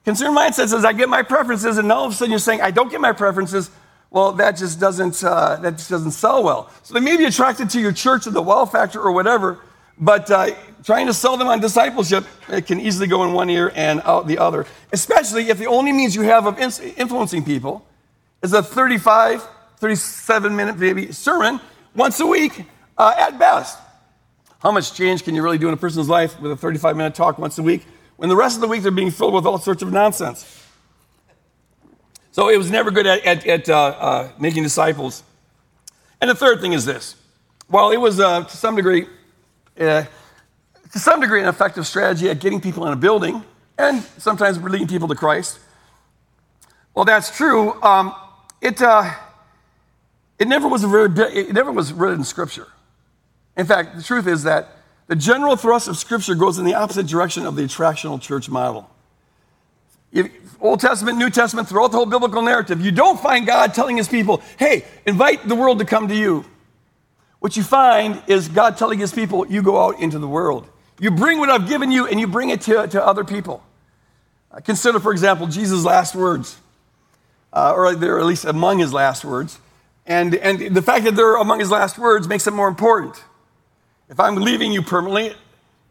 [0.05, 2.69] Consumer mindset says, I get my preferences, and all of a sudden you're saying, I
[2.69, 3.71] don't get my preferences.
[4.11, 6.69] Well, that just doesn't, uh, that just doesn't sell well.
[6.83, 9.59] So they may be attracted to your church or the wow factor or whatever,
[9.99, 13.71] but uh, trying to sell them on discipleship, it can easily go in one ear
[13.75, 17.85] and out the other, especially if the only means you have of influencing people
[18.41, 19.45] is a 35,
[19.77, 21.59] 37 minute maybe sermon
[21.95, 22.65] once a week
[22.97, 23.77] uh, at best.
[24.59, 27.15] How much change can you really do in a person's life with a 35 minute
[27.15, 27.85] talk once a week
[28.17, 30.65] when the rest of the week they're being filled with all sorts of nonsense?
[32.31, 35.23] So it was never good at, at, at uh, uh, making disciples.
[36.21, 37.15] And the third thing is this
[37.67, 39.07] while it was uh, to some degree,
[39.79, 40.05] uh,
[40.91, 43.43] to some degree, an effective strategy at getting people in a building
[43.77, 45.59] and sometimes leading people to Christ.
[46.93, 47.81] Well, that's true.
[47.81, 48.13] Um,
[48.61, 49.11] it, uh,
[50.37, 52.67] it never was very it never was written in Scripture.
[53.55, 57.07] In fact, the truth is that the general thrust of Scripture goes in the opposite
[57.07, 58.89] direction of the attractional church model.
[60.11, 63.97] If, Old Testament, New Testament, throughout the whole biblical narrative, you don't find God telling
[63.97, 66.45] his people, hey, invite the world to come to you.
[67.39, 70.67] What you find is God telling his people, you go out into the world.
[70.99, 73.63] You bring what I've given you and you bring it to, to other people.
[74.51, 76.57] Uh, consider, for example, Jesus' last words,
[77.53, 79.59] uh, or they're at least among his last words.
[80.05, 83.23] And, and the fact that they're among his last words makes it more important.
[84.09, 85.35] If I'm leaving you permanently,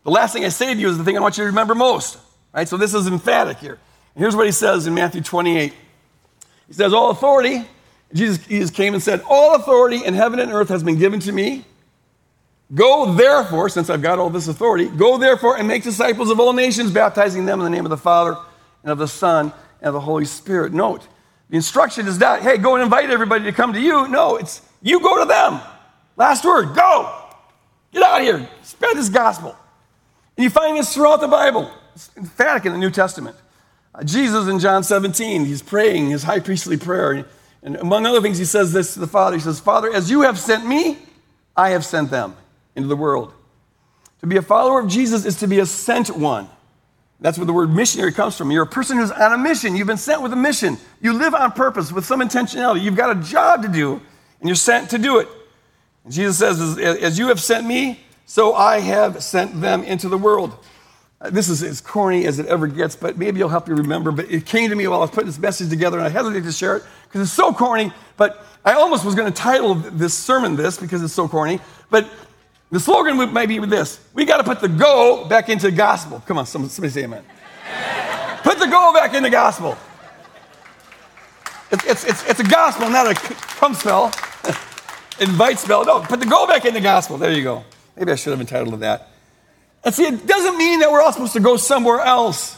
[0.03, 1.75] the last thing I say to you is the thing I want you to remember
[1.75, 2.19] most.
[2.53, 2.69] Right?
[2.69, 3.79] So this is emphatic here.
[4.15, 5.73] And here's what he says in Matthew 28.
[6.67, 7.65] He says, All authority,
[8.13, 11.33] Jesus, Jesus came and said, All authority in heaven and earth has been given to
[11.33, 11.65] me.
[12.75, 16.53] Go therefore, since I've got all this authority, go therefore and make disciples of all
[16.53, 18.37] nations, baptizing them in the name of the Father
[18.83, 20.73] and of the Son and of the Holy Spirit.
[20.73, 21.07] Note,
[21.49, 24.07] the instruction is not, hey, go and invite everybody to come to you.
[24.09, 25.61] No, it's you go to them.
[26.17, 27.25] Last word, go.
[27.93, 28.49] Get out of here.
[28.63, 29.57] Spread this gospel.
[30.37, 31.71] And you find this throughout the Bible.
[31.95, 33.37] It's emphatic in the New Testament.
[33.95, 37.25] Uh, Jesus in John 17, he's praying his high priestly prayer.
[37.63, 39.37] And among other things, he says this to the Father.
[39.37, 40.99] He says, Father, as you have sent me,
[41.57, 42.37] I have sent them
[42.77, 43.33] into the world.
[44.21, 46.49] To be a follower of Jesus is to be a sent one.
[47.21, 48.51] That's where the word missionary comes from.
[48.53, 49.75] You're a person who's on a mission.
[49.75, 50.79] You've been sent with a mission.
[51.01, 52.83] You live on purpose with some intentionality.
[52.83, 55.29] You've got a job to do, and you're sent to do it.
[56.05, 60.19] And Jesus says, As you have sent me, so I have sent them into the
[60.19, 60.57] world.
[61.21, 64.13] Uh, this is as corny as it ever gets, but maybe it'll help you remember.
[64.13, 66.45] But it came to me while I was putting this message together, and I hesitate
[66.45, 67.93] to share it because it's so corny.
[68.17, 71.59] But I almost was going to title this sermon this because it's so corny.
[71.91, 72.09] But
[72.71, 76.23] the slogan might be this We got to put the go back into the gospel.
[76.27, 77.25] Come on, somebody say amen.
[78.43, 79.77] put the go back in the gospel.
[81.71, 84.07] It's, it's, it's, it's a gospel, not a come spell,
[85.21, 85.85] invite spell.
[85.85, 87.19] No, put the go back in the gospel.
[87.19, 87.65] There you go.
[87.97, 89.09] Maybe I should have entitled it that.
[89.85, 92.57] And see, it doesn't mean that we're all supposed to go somewhere else.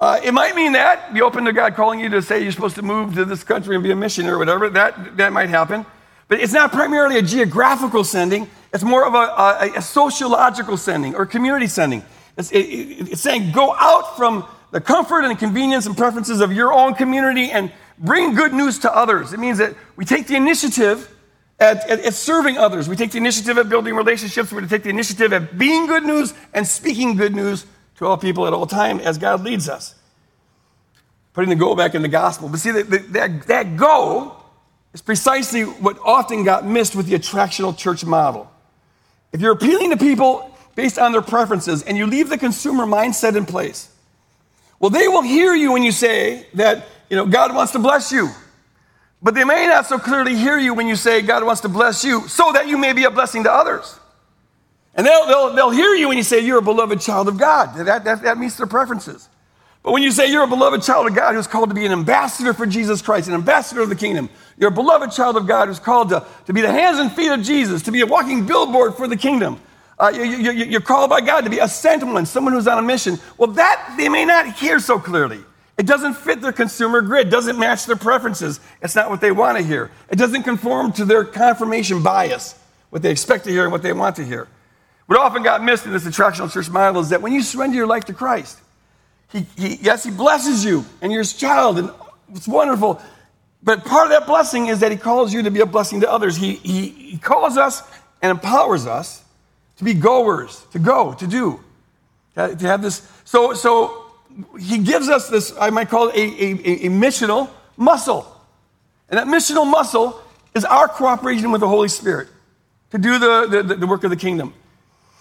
[0.00, 2.74] Uh, it might mean that, be open to God calling you to say you're supposed
[2.76, 4.68] to move to this country and be a missionary or whatever.
[4.68, 5.86] That, that might happen.
[6.28, 11.14] But it's not primarily a geographical sending, It's more of a, a, a sociological sending
[11.14, 12.02] or community sending.
[12.36, 16.52] It's, it, it, it's saying go out from the comfort and convenience and preferences of
[16.52, 19.32] your own community and bring good news to others.
[19.32, 21.08] It means that we take the initiative
[21.58, 22.88] at, at, at serving others.
[22.88, 24.52] We take the initiative at building relationships.
[24.52, 28.16] We're to take the initiative at being good news and speaking good news to all
[28.16, 29.94] people at all time as God leads us.
[31.32, 32.48] Putting the go back in the gospel.
[32.48, 34.36] But see, that, that, that go
[34.92, 38.50] is precisely what often got missed with the attractional church model.
[39.32, 43.36] If you're appealing to people based on their preferences and you leave the consumer mindset
[43.36, 43.90] in place,
[44.78, 48.12] well, they will hear you when you say that, you know, God wants to bless
[48.12, 48.28] you.
[49.24, 52.04] But they may not so clearly hear you when you say God wants to bless
[52.04, 53.98] you so that you may be a blessing to others.
[54.94, 57.74] And they'll, they'll, they'll hear you when you say you're a beloved child of God.
[57.86, 59.30] That, that, that meets their preferences.
[59.82, 61.92] But when you say you're a beloved child of God who's called to be an
[61.92, 65.68] ambassador for Jesus Christ, an ambassador of the kingdom, you're a beloved child of God
[65.68, 68.44] who's called to, to be the hands and feet of Jesus, to be a walking
[68.44, 69.58] billboard for the kingdom.
[69.98, 72.78] Uh, you, you, you're called by God to be a sent one, someone who's on
[72.78, 73.18] a mission.
[73.38, 75.42] Well, that they may not hear so clearly.
[75.76, 78.60] It doesn't fit their consumer grid, doesn't match their preferences.
[78.80, 79.90] It's not what they want to hear.
[80.08, 82.54] It doesn't conform to their confirmation bias,
[82.90, 84.46] what they expect to hear and what they want to hear.
[85.06, 87.86] What often got missed in this attractional church model is that when you surrender your
[87.86, 88.58] life to Christ,
[89.34, 91.90] he, he, yes, He blesses you and you're His child, and
[92.34, 93.02] it's wonderful.
[93.62, 96.10] But part of that blessing is that He calls you to be a blessing to
[96.10, 96.36] others.
[96.36, 97.82] He, he, he calls us
[98.22, 99.24] and empowers us
[99.78, 101.60] to be goers, to go, to do,
[102.36, 103.06] to have this.
[103.24, 104.03] So, so
[104.58, 108.30] He gives us this, I might call it a, a, a missional muscle.
[109.08, 110.20] And that missional muscle
[110.54, 112.28] is our cooperation with the Holy Spirit
[112.90, 114.54] to do the, the, the work of the kingdom.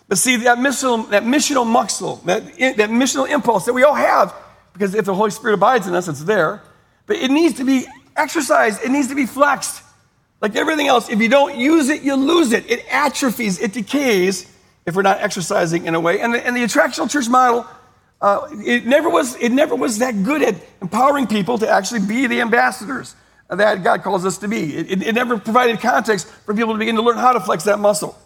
[0.08, 4.34] But see, that missional, that missional muscle, that, that missional impulse that we all have,
[4.74, 6.62] because if the Holy Spirit abides in us, it's there,
[7.06, 9.84] but it needs to be exercised, it needs to be flexed.
[10.42, 12.70] Like everything else, if you don't use it, you lose it.
[12.70, 14.52] It atrophies, it decays
[14.86, 16.20] if we're not exercising in a way.
[16.20, 17.66] And the, and the attractional church model,
[18.24, 22.26] uh, it, never was, it never was that good at empowering people to actually be
[22.26, 23.18] the ambassadors
[23.50, 24.78] that God calls us to be.
[24.78, 27.66] It, it, it never provided context for people to begin to learn how to flex
[27.66, 28.18] that muscle.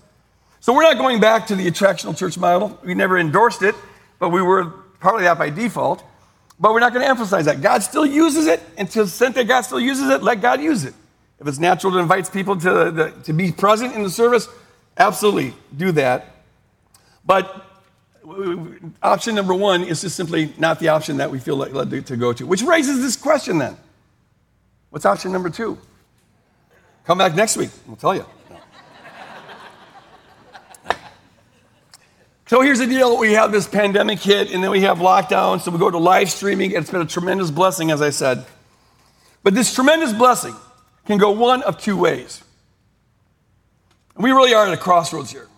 [0.59, 2.79] So we're not going back to the attractional church model.
[2.85, 3.73] We never endorsed it,
[4.19, 4.65] but we were
[4.99, 6.03] partly that by default.
[6.59, 7.61] But we're not going to emphasize that.
[7.61, 10.61] God still uses it, and to the extent that God still uses it, let God
[10.61, 10.93] use it.
[11.39, 14.47] If it's natural to invite people to, the, to be present in the service,
[14.95, 16.35] absolutely do that.
[17.25, 17.66] But
[19.01, 22.33] option number one is just simply not the option that we feel led to go
[22.33, 23.77] to, which raises this question then.
[24.89, 25.77] What's option number two?
[27.05, 28.25] Come back next week, we'll tell you.
[32.47, 35.69] So here's the deal we have this pandemic hit, and then we have lockdown, so
[35.69, 36.73] we go to live streaming.
[36.73, 38.45] And it's been a tremendous blessing, as I said.
[39.43, 40.55] But this tremendous blessing
[41.05, 42.41] can go one of two ways.
[44.15, 45.49] We really are at a crossroads here.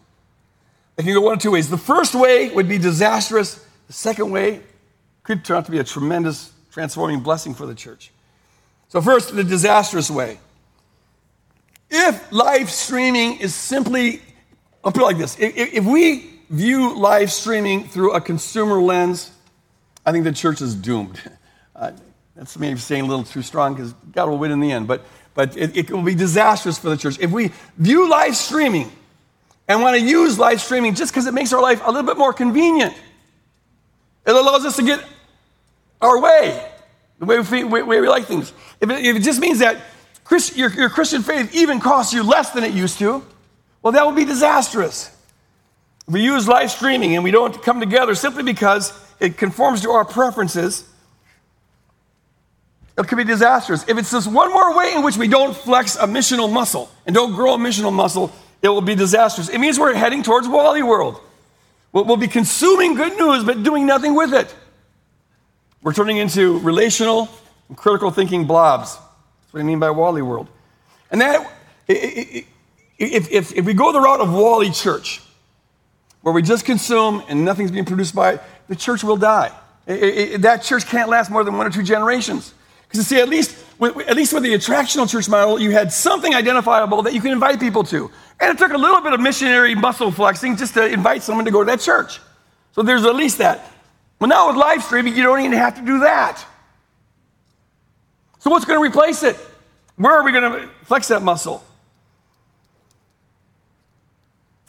[0.99, 1.69] It can go one of two ways.
[1.69, 4.59] The first way would be disastrous, the second way
[5.23, 8.12] could turn out to be a tremendous transforming blessing for the church.
[8.89, 10.39] So, first, the disastrous way.
[11.89, 14.21] If live streaming is simply,
[14.83, 19.31] I'll put it like this if, if we view live streaming through a consumer lens,
[20.05, 21.21] I think the church is doomed.
[21.75, 21.93] Uh,
[22.35, 25.05] that's maybe saying a little too strong because God will win in the end, but,
[25.33, 27.17] but it, it will be disastrous for the church.
[27.21, 28.91] If we view live streaming
[29.69, 32.17] and want to use live streaming just because it makes our life a little bit
[32.17, 32.93] more convenient,
[34.25, 35.01] it allows us to get
[36.01, 36.69] our way,
[37.19, 38.51] the way we, we like things.
[38.82, 39.77] If it, if it just means that
[40.25, 43.25] Christ, your, your Christian faith even costs you less than it used to,
[43.82, 45.15] well, that would be disastrous
[46.10, 50.03] we use live streaming and we don't come together simply because it conforms to our
[50.03, 50.84] preferences,
[52.97, 53.88] it could be disastrous.
[53.88, 57.15] If it's just one more way in which we don't flex a missional muscle and
[57.15, 59.49] don't grow a missional muscle, it will be disastrous.
[59.49, 61.21] It means we're heading towards WALL-E World.
[61.91, 64.53] We'll, be consuming good news but doing nothing with it.
[65.81, 67.29] We're turning into relational
[67.67, 68.95] and critical thinking blobs.
[68.95, 70.47] That's what I mean by WALL-E World.
[71.09, 71.51] And that,
[71.87, 72.45] if,
[72.99, 75.21] if, if we go the route of WALL-E Church,
[76.21, 79.51] where we just consume and nothing's being produced by it, the church will die.
[79.87, 82.53] It, it, that church can't last more than one or two generations.
[82.90, 85.94] Because you see, at least, with, at least with the attractional church model, you had
[85.94, 88.12] something identifiable that you can invite people to.
[88.42, 91.52] And it took a little bit of missionary muscle flexing just to invite someone to
[91.52, 92.19] go to that church.
[92.73, 93.71] So there's at least that.
[94.19, 96.44] Well, now with live streaming, you don't even have to do that.
[98.40, 99.37] So what's going to replace it?
[99.96, 101.63] Where are we going to flex that muscle?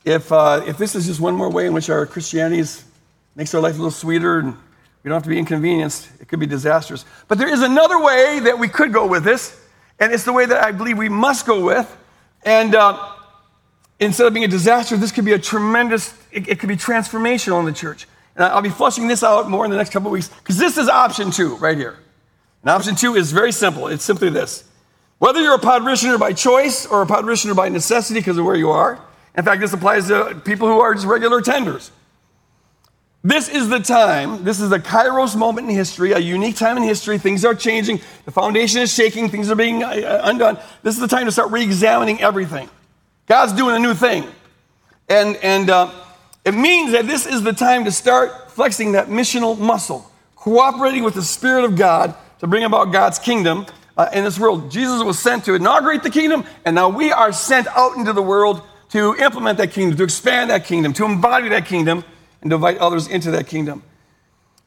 [0.05, 2.69] if, uh, if this is just one more way in which our Christianity
[3.37, 4.57] makes our life a little sweeter and
[5.03, 7.05] we don't have to be inconvenienced, it could be disastrous.
[7.29, 9.59] But there is another way that we could go with this,
[9.99, 11.97] and it's the way that I believe we must go with.
[12.45, 13.13] And uh,
[13.99, 17.61] instead of being a disaster, this could be a tremendous, it, it could be transformational
[17.61, 18.07] in the church.
[18.37, 20.79] And I'll be flushing this out more in the next couple of weeks because this
[20.79, 21.99] is option two right here.
[22.63, 23.89] And option two is very simple.
[23.89, 24.65] It's simply this.
[25.19, 28.71] Whether you're a parishioner by choice or a parishioner by necessity because of where you
[28.71, 29.01] are,
[29.37, 31.91] in fact, this applies to people who are just regular tenders.
[33.23, 36.83] This is the time, this is the kairos moment in history, a unique time in
[36.83, 37.19] history.
[37.19, 40.59] Things are changing, the foundation is shaking, things are being uh, undone.
[40.83, 42.71] This is the time to start re examining everything.
[43.27, 44.27] God's doing a new thing.
[45.11, 45.91] And, and uh,
[46.47, 51.15] it means that this is the time to start flexing that missional muscle, cooperating with
[51.15, 53.67] the Spirit of God to bring about God's kingdom
[53.99, 54.71] uh, in this world.
[54.71, 58.23] Jesus was sent to inaugurate the kingdom, and now we are sent out into the
[58.23, 62.03] world to implement that kingdom, to expand that kingdom, to embody that kingdom
[62.43, 63.83] and invite others into that kingdom.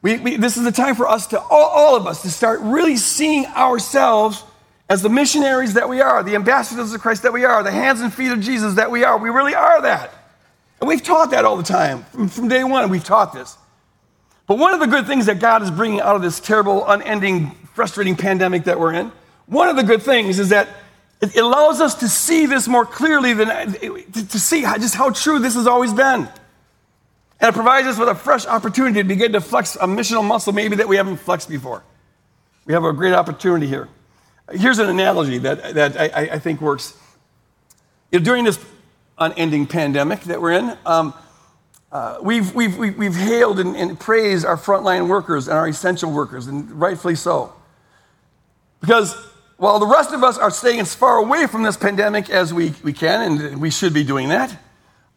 [0.02, 2.60] We, we, this is the time for us to, all, all of us, to start
[2.60, 4.44] really seeing ourselves
[4.88, 8.00] as the missionaries that we are, the ambassadors of Christ that we are, the hands
[8.00, 9.16] and feet of Jesus that we are.
[9.16, 10.12] We really are that.
[10.80, 12.04] And we've taught that all the time.
[12.04, 13.56] From, from day one, we've taught this.
[14.46, 17.52] But one of the good things that God is bringing out of this terrible, unending,
[17.72, 19.10] frustrating pandemic that we're in,
[19.46, 20.68] one of the good things is that
[21.22, 23.72] it allows us to see this more clearly than
[24.12, 26.28] to see just how true this has always been.
[27.40, 30.52] And it provides us with a fresh opportunity to begin to flex a missional muscle
[30.52, 31.82] maybe that we haven't flexed before.
[32.64, 33.88] We have a great opportunity here.
[34.52, 36.96] Here's an analogy that, that I, I think works.
[38.10, 38.58] You know, during this
[39.18, 41.14] unending pandemic that we're in, um,
[41.92, 46.48] uh, we've, we've, we've, hailed and, and praised our frontline workers and our essential workers,
[46.48, 47.52] and rightfully so.
[48.80, 49.14] Because
[49.56, 52.74] while the rest of us are staying as far away from this pandemic as we,
[52.82, 54.56] we can, and we should be doing that,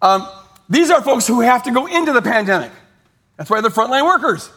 [0.01, 0.28] um,
[0.70, 2.72] these are folks who have to go into the pandemic.
[3.38, 4.49] That's why they're frontline workers.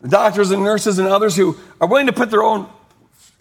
[0.00, 2.68] The doctors and nurses and others who are willing to put their own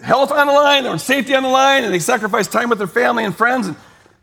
[0.01, 2.77] health on the line, their own safety on the line, and they sacrifice time with
[2.77, 3.75] their family and friends and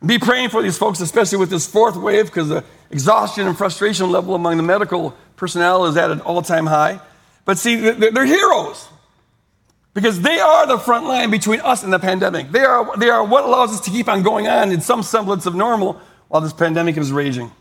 [0.04, 4.10] be praying for these folks, especially with this fourth wave, because the exhaustion and frustration
[4.10, 7.00] level among the medical personnel is at an all time high.
[7.44, 8.88] But see, they're heroes
[9.92, 12.50] because they are the front line between us and the pandemic.
[12.50, 15.46] They are, they are what allows us to keep on going on in some semblance
[15.46, 16.00] of normal
[16.34, 17.52] while this pandemic is raging.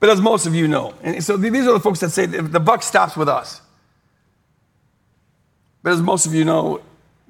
[0.00, 2.58] But as most of you know, and so these are the folks that say the
[2.58, 3.60] buck stops with us.
[5.82, 6.80] But as most of you know,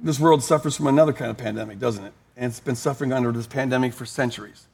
[0.00, 2.12] this world suffers from another kind of pandemic, doesn't it?
[2.36, 4.68] And it's been suffering under this pandemic for centuries.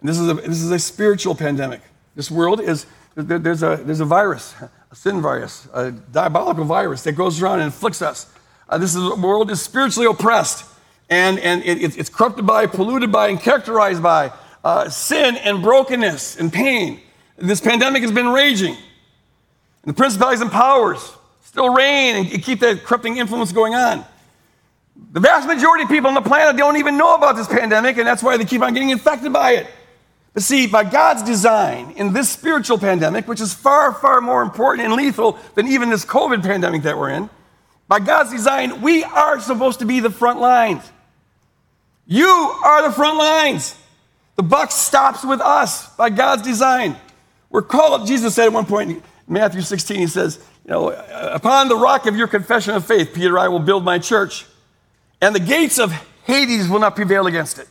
[0.00, 1.80] And this is a, this is a spiritual pandemic.
[2.14, 2.84] This world is,
[3.14, 4.54] there's a, there's a virus,
[4.90, 8.30] a sin virus, a diabolical virus that goes around and inflicts us.
[8.68, 10.66] Uh, this is, world is spiritually oppressed
[11.12, 14.32] and, and it, it's corrupted by, polluted by, and characterized by
[14.64, 17.00] uh, sin and brokenness and pain.
[17.36, 18.74] This pandemic has been raging.
[18.74, 24.04] And the principalities and powers still reign and keep that corrupting influence going on.
[25.12, 28.06] The vast majority of people on the planet don't even know about this pandemic, and
[28.06, 29.66] that's why they keep on getting infected by it.
[30.34, 34.86] But see, by God's design, in this spiritual pandemic, which is far, far more important
[34.86, 37.28] and lethal than even this COVID pandemic that we're in,
[37.88, 40.90] by God's design, we are supposed to be the front lines.
[42.06, 42.26] You
[42.64, 43.76] are the front lines.
[44.36, 46.96] The buck stops with us by God's design.
[47.50, 51.68] We're called, Jesus said at one point in Matthew 16, he says, you know, upon
[51.68, 54.46] the rock of your confession of faith, Peter, I will build my church,
[55.20, 55.92] and the gates of
[56.24, 57.68] Hades will not prevail against it.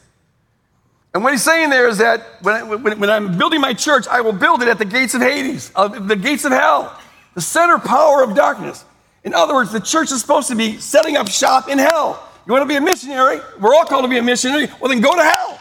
[1.14, 4.22] And what he's saying there is that when, I, when, I'm building my church, I
[4.22, 6.98] will build it at the gates of Hades, uh, the gates of hell,
[7.34, 8.86] the center power of darkness.
[9.24, 12.28] In other words, the church is supposed to be setting up shop in hell.
[12.46, 13.40] You want to be a missionary?
[13.60, 14.68] We're all called to be a missionary.
[14.80, 15.61] Well, then go to hell.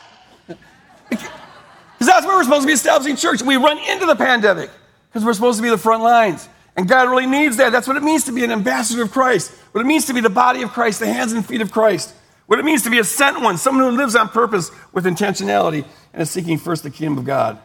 [1.11, 3.43] Because that's where we're supposed to be establishing church.
[3.43, 4.71] We run into the pandemic
[5.09, 6.49] because we're supposed to be the front lines.
[6.77, 7.73] And God really needs that.
[7.73, 10.21] That's what it means to be an ambassador of Christ, what it means to be
[10.21, 12.15] the body of Christ, the hands and feet of Christ,
[12.47, 15.85] what it means to be a sent one, someone who lives on purpose with intentionality
[16.13, 17.59] and is seeking first the kingdom of God.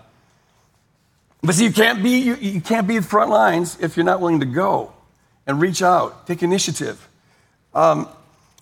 [1.42, 4.20] But see, you can't be, you, you can't be the front lines if you're not
[4.20, 4.92] willing to go
[5.48, 7.08] and reach out, take initiative.
[7.74, 8.10] Um,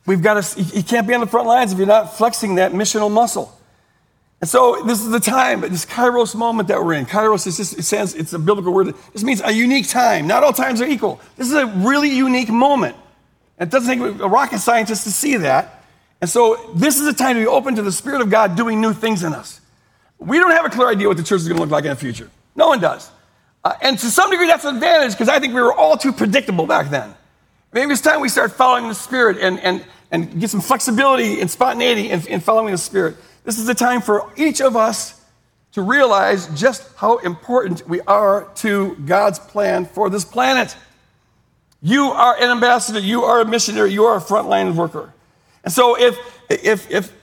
[0.06, 2.74] we've got to, you can't be on the front lines if you're not flexing that
[2.74, 3.58] missional muscle.
[4.44, 7.06] And so this is the time, this kairos moment that we're in.
[7.06, 8.94] Kairos is just, it stands, it's a biblical word.
[9.14, 10.28] This means a unique time.
[10.28, 11.22] Not all times are equal.
[11.38, 12.98] This is a really unique moment.
[13.58, 15.86] And it doesn't take a rocket scientist to see that.
[16.20, 18.82] And so this is a time to be open to the Spirit of God doing
[18.82, 19.62] new things in us.
[20.20, 21.91] We don't have a clear idea what the church is going to look like in
[21.91, 22.30] the future.
[22.54, 23.10] No one does.
[23.64, 26.12] Uh, and to some degree, that's an advantage because I think we were all too
[26.12, 27.16] predictable back then.
[27.72, 31.50] Maybe it's time we start following the Spirit and, and, and get some flexibility and
[31.50, 33.16] spontaneity in, in following the Spirit.
[33.44, 35.22] This is the time for each of us
[35.74, 40.76] to realize just how important we are to God's plan for this planet.
[41.82, 45.14] You are an ambassador, you are a missionary, you are a frontline worker.
[45.64, 46.18] And so if,
[46.50, 47.14] if, if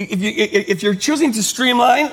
[0.00, 2.10] if, you, if you're choosing to streamline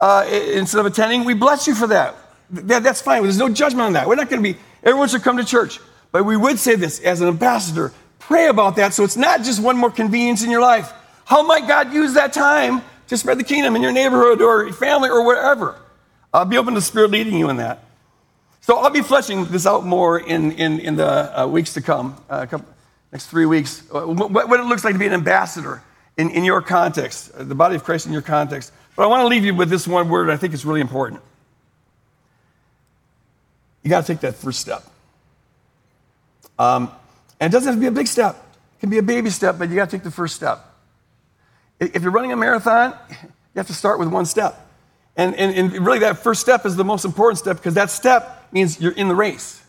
[0.00, 2.14] uh, instead of attending, we bless you for that.
[2.50, 2.82] that.
[2.82, 3.22] That's fine.
[3.22, 4.06] There's no judgment on that.
[4.06, 5.80] We're not going to be, everyone should come to church.
[6.12, 9.60] But we would say this as an ambassador pray about that so it's not just
[9.60, 10.92] one more convenience in your life.
[11.30, 14.72] How might God use that time to spread the kingdom in your neighborhood or your
[14.72, 15.76] family or wherever?
[16.34, 17.84] Uh, be open to the Spirit leading you in that.
[18.62, 22.20] So I'll be fleshing this out more in, in, in the uh, weeks to come,
[22.28, 22.66] uh, couple,
[23.12, 25.84] next three weeks, uh, what, what, it looks like to be an ambassador
[26.16, 28.72] in, in your context, uh, the body of Christ in your context.
[28.96, 31.22] But I want to leave you with this one word I think is really important.
[33.84, 34.82] You got to take that first step.
[36.58, 36.90] Um,
[37.38, 38.34] and it doesn't have to be a big step.
[38.34, 40.66] It can be a baby step, but you got to take the first step.
[41.80, 43.16] If you're running a marathon, you
[43.56, 44.68] have to start with one step.
[45.16, 48.48] And, and, and really, that first step is the most important step because that step
[48.52, 49.62] means you're in the race.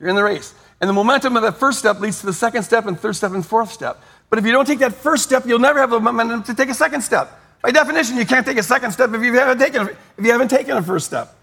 [0.00, 0.54] You're in the race.
[0.80, 3.32] And the momentum of that first step leads to the second step and third step
[3.32, 4.02] and fourth step.
[4.30, 6.70] But if you don't take that first step, you'll never have the momentum to take
[6.70, 7.38] a second step.
[7.62, 9.88] By definition, you can't take a second step if you haven't taken,
[10.18, 11.36] if you haven't taken a first step.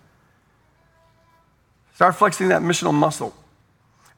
[1.94, 3.34] Start flexing that missional muscle.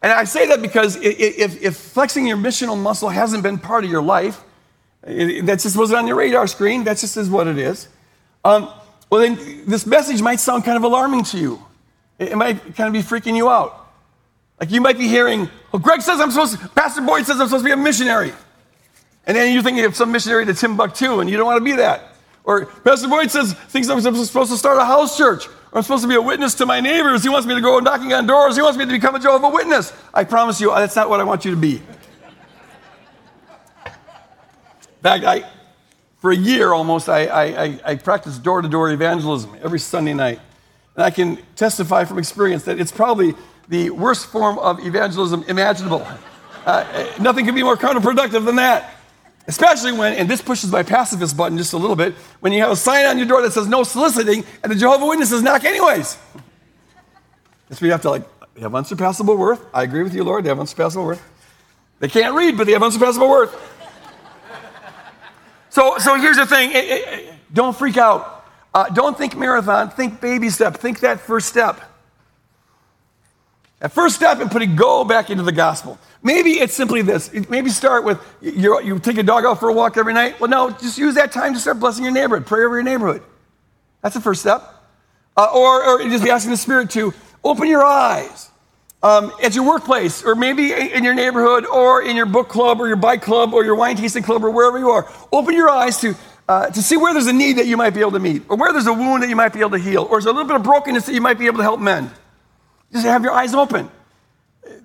[0.02, 3.92] And I say that because if, if flexing your missional muscle hasn't been part of
[3.92, 4.44] your life,
[5.04, 7.88] that just wasn't on your radar screen, that just is what it is.
[8.44, 8.72] Um,
[9.10, 11.66] well, then this message might sound kind of alarming to you.
[12.18, 13.78] It, might kind of be freaking you out.
[14.60, 17.48] Like you might be hearing, well, Greg says I'm supposed to, Pastor Boyd says I'm
[17.48, 18.32] supposed to be a missionary.
[19.26, 21.74] And then you're thinking of some missionary to Timbuktu, and you don't want to be
[21.74, 22.16] that.
[22.44, 25.48] Or Pastor Boyd says, thinks I'm supposed to start a house church.
[25.48, 27.24] Or I'm supposed to be a witness to my neighbors.
[27.24, 28.56] He wants me to go knocking on doors.
[28.56, 29.94] He wants me to become a Jehovah Witness.
[30.14, 31.76] I promise you, that's not what I want you to be.
[31.76, 31.84] In
[35.04, 35.50] fact, I,
[36.20, 40.40] for a year almost, I, I, I practiced door to door evangelism every Sunday night.
[40.96, 43.34] And I can testify from experience that it's probably
[43.70, 46.06] the worst form of evangelism imaginable.
[46.66, 48.96] Uh, nothing can be more counterproductive than that.
[49.48, 52.72] Especially when, and this pushes my pacifist button just a little bit, when you have
[52.72, 56.18] a sign on your door that says no soliciting and the Jehovah Witnesses knock anyways.
[57.68, 59.66] That's where you have to like, they have unsurpassable worth.
[59.74, 61.24] I agree with you, Lord, they have unsurpassable worth.
[62.00, 63.71] They can't read, but they have unsurpassable worth.
[65.72, 68.46] So, so here's the thing it, it, don't freak out.
[68.74, 71.82] Uh, don't think marathon, think baby step, think that first step.
[73.80, 75.98] That first step in putting go back into the gospel.
[76.22, 77.34] Maybe it's simply this.
[77.50, 80.40] Maybe start with you take a dog out for a walk every night.
[80.40, 82.46] Well, no, just use that time to start blessing your neighborhood.
[82.46, 83.24] Pray over your neighborhood.
[84.02, 84.62] That's the first step.
[85.36, 87.14] Uh, or, or just be asking the Spirit to
[87.44, 88.51] open your eyes
[89.04, 92.88] um, at your workplace, or maybe in your neighborhood, or in your book club, or
[92.88, 95.12] your bike club, or your wine tasting club, or wherever you are.
[95.32, 96.16] Open your eyes to,
[96.48, 98.58] uh, to see where there's a need that you might be able to meet, or
[98.58, 100.48] where there's a wound that you might be able to heal, or there's a little
[100.48, 102.12] bit of brokenness that you might be able to help mend.
[102.92, 103.90] Just have your eyes open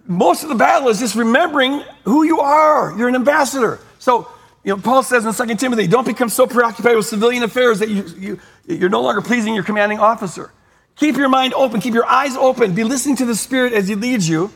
[0.07, 2.97] most of the battle is just remembering who you are.
[2.97, 3.81] You're an ambassador.
[3.99, 4.29] So,
[4.65, 7.89] you know, Paul says in 2 Timothy, don't become so preoccupied with civilian affairs that
[7.89, 10.53] you, you, you're no longer pleasing your commanding officer.
[10.97, 13.95] Keep your mind open, keep your eyes open, be listening to the Spirit as He
[13.95, 14.53] leads you,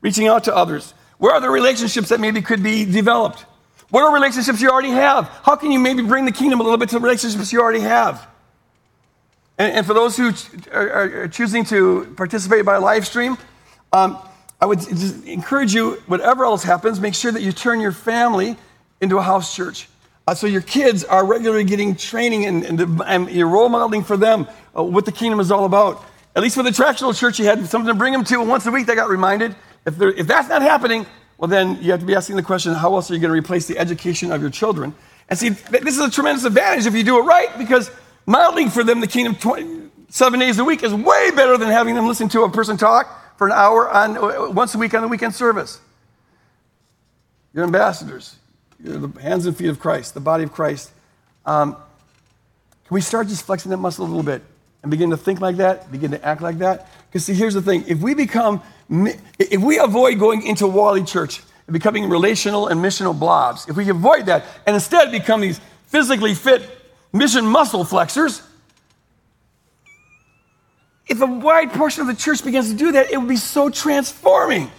[0.00, 0.92] reaching out to others.
[1.18, 3.46] Where are the relationships that maybe could be developed?
[3.90, 5.28] What are relationships you already have?
[5.44, 7.80] How can you maybe bring the kingdom a little bit to the relationships you already
[7.80, 8.26] have?
[9.56, 10.32] And, and for those who
[10.72, 13.38] are, are, choosing to participate by live stream,
[13.92, 14.18] um,
[14.60, 14.84] I would
[15.26, 18.56] encourage you, whatever else happens, make sure that you turn your family
[19.00, 19.88] into a house church.
[20.26, 24.16] Uh, so your kids are regularly getting training and, and, and you're role modeling for
[24.16, 26.04] them uh, what the kingdom is all about.
[26.34, 28.40] At least for the attractional church, you had something to bring them to.
[28.40, 29.54] And once a week, they got reminded.
[29.86, 31.06] If, if that's not happening,
[31.36, 33.38] well, then you have to be asking the question how else are you going to
[33.38, 34.94] replace the education of your children?
[35.28, 37.90] And see, this is a tremendous advantage if you do it right because
[38.26, 41.94] modeling for them the kingdom 20, seven days a week is way better than having
[41.94, 45.08] them listen to a person talk for an hour on, once a week on the
[45.08, 45.80] weekend service.
[47.52, 48.36] You're ambassadors.
[48.82, 50.90] You're the hands and feet of Christ, the body of Christ.
[51.46, 54.42] Um, can we start just flexing that muscle a little bit
[54.82, 56.88] and begin to think like that, begin to act like that?
[57.08, 58.62] Because see, here's the thing: if we become,
[59.38, 63.88] if we avoid going into WALL-E Church and becoming relational and missional blobs, if we
[63.88, 66.68] avoid that and instead become these physically fit
[67.12, 68.42] mission muscle flexors,
[71.06, 73.70] if a wide portion of the church begins to do that, it would be so
[73.70, 74.70] transforming.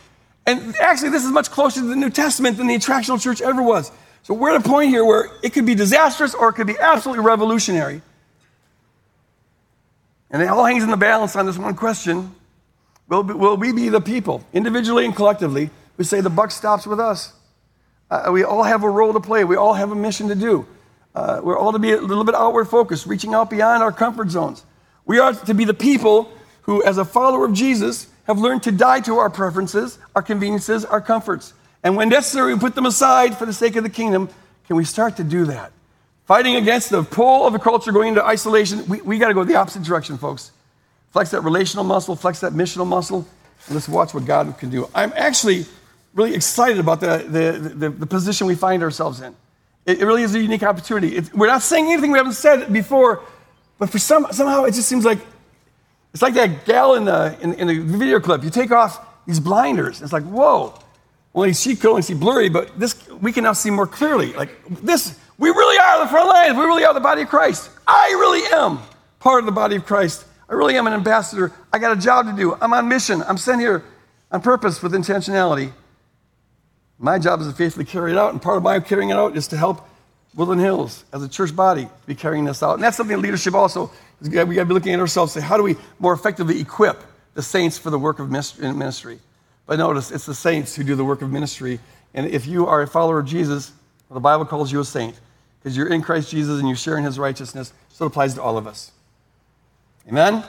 [0.45, 3.63] And actually, this is much closer to the New Testament than the attractional church ever
[3.63, 3.91] was.
[4.23, 6.77] So we're at a point here where it could be disastrous or it could be
[6.79, 8.01] absolutely revolutionary.
[10.31, 12.33] And it all hangs in the balance on this one question
[13.07, 16.99] Will, will we be the people, individually and collectively, who say the buck stops with
[16.99, 17.33] us?
[18.09, 20.65] Uh, we all have a role to play, we all have a mission to do.
[21.13, 24.29] Uh, we're all to be a little bit outward focused, reaching out beyond our comfort
[24.29, 24.65] zones.
[25.05, 26.31] We are to be the people
[26.63, 30.85] who, as a follower of Jesus, have learned to die to our preferences, our conveniences,
[30.85, 31.53] our comforts.
[31.83, 34.29] And when necessary, we put them aside for the sake of the kingdom.
[34.67, 35.71] Can we start to do that?
[36.25, 38.85] fighting against the pull of the culture, going into isolation.
[38.87, 40.51] We, we got to go the opposite direction, folks.
[41.11, 43.25] Flex that relational muscle, flex that missional muscle,
[43.67, 44.89] and let's watch what God can do.
[44.93, 45.65] I'm actually
[46.13, 49.35] really excited about the, the, the, the position we find ourselves in.
[49.85, 51.15] It, it really is a unique opportunity.
[51.15, 53.21] It, we're not saying anything we haven't said before,
[53.77, 55.19] but for some, somehow it just seems like
[56.15, 58.41] it's like that gal in the, in, in the video clip.
[58.41, 60.01] You take off these blinders.
[60.01, 60.73] It's like, whoa.
[61.33, 64.31] Well, she could only see blurry, but this we can now see more clearly.
[64.31, 64.49] Like
[64.81, 66.57] this, we really are the front lines.
[66.57, 67.69] We really are the body of Christ.
[67.85, 68.79] I really am
[69.19, 70.23] part of the body of Christ.
[70.47, 71.51] I really am an ambassador.
[71.73, 72.55] I got a job to do.
[72.61, 73.21] I'm on mission.
[73.23, 73.83] I'm sent here
[74.31, 75.73] on purpose with intentionality.
[76.97, 79.35] My job is to faithfully carry it out, and part of my carrying it out
[79.35, 79.85] is to help
[80.35, 82.75] Woodland Hills as a church body to be carrying this out.
[82.75, 85.63] And that's something leadership also, we got to be looking at ourselves say, how do
[85.63, 89.19] we more effectively equip the saints for the work of ministry?
[89.65, 91.79] But notice, it's the saints who do the work of ministry.
[92.13, 93.71] And if you are a follower of Jesus,
[94.09, 95.19] well, the Bible calls you a saint
[95.59, 97.73] because you're in Christ Jesus and you share in his righteousness.
[97.89, 98.91] So it applies to all of us.
[100.07, 100.43] Amen?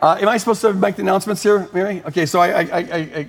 [0.00, 2.02] Uh, am I supposed to make the announcements here, Mary?
[2.06, 3.28] Okay, so I, I, I,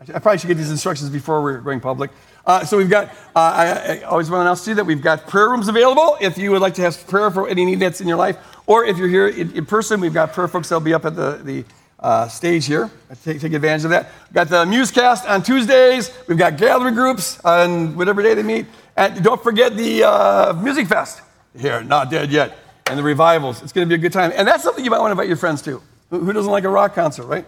[0.00, 2.10] I, probably should get these instructions before we're going public.
[2.48, 5.26] Uh, so we've got, uh, I, always want to announce to you that we've got
[5.26, 8.08] prayer rooms available if you would like to have prayer for any need that's in
[8.08, 8.38] your life.
[8.66, 11.14] Or if you're here in, in person, we've got prayer folks that'll be up at
[11.14, 11.64] the, the
[12.00, 12.90] uh, stage here.
[13.22, 14.10] Take, take advantage of that.
[14.28, 16.10] We've got the Musecast on Tuesdays.
[16.26, 18.64] We've got gathering groups on whatever day they meet.
[18.96, 21.20] And don't forget the uh, Music Fest
[21.58, 23.62] here, not dead yet, and the revivals.
[23.62, 24.32] It's going to be a good time.
[24.34, 25.82] And that's something you might want to invite your friends to.
[26.08, 27.44] Who, who doesn't like a rock concert, right?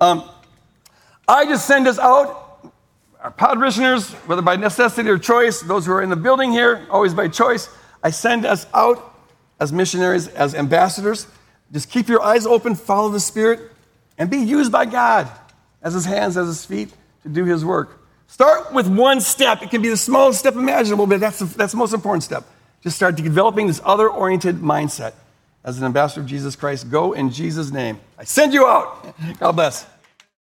[0.00, 0.28] Um,
[1.28, 2.49] I just send us out,
[3.22, 7.14] our parishioners, whether by necessity or choice, those who are in the building here, always
[7.14, 7.68] by choice.
[8.02, 9.14] I send us out
[9.58, 11.26] as missionaries, as ambassadors.
[11.72, 13.60] Just keep your eyes open, follow the Spirit,
[14.16, 15.30] and be used by God
[15.82, 16.92] as his hands, as his feet
[17.22, 18.00] to do his work.
[18.26, 19.62] Start with one step.
[19.62, 22.44] It can be the smallest step imaginable, but that's the, that's the most important step.
[22.82, 25.12] Just start developing this other oriented mindset.
[25.62, 28.00] As an ambassador of Jesus Christ, go in Jesus' name.
[28.18, 29.14] I send you out.
[29.38, 29.84] God bless.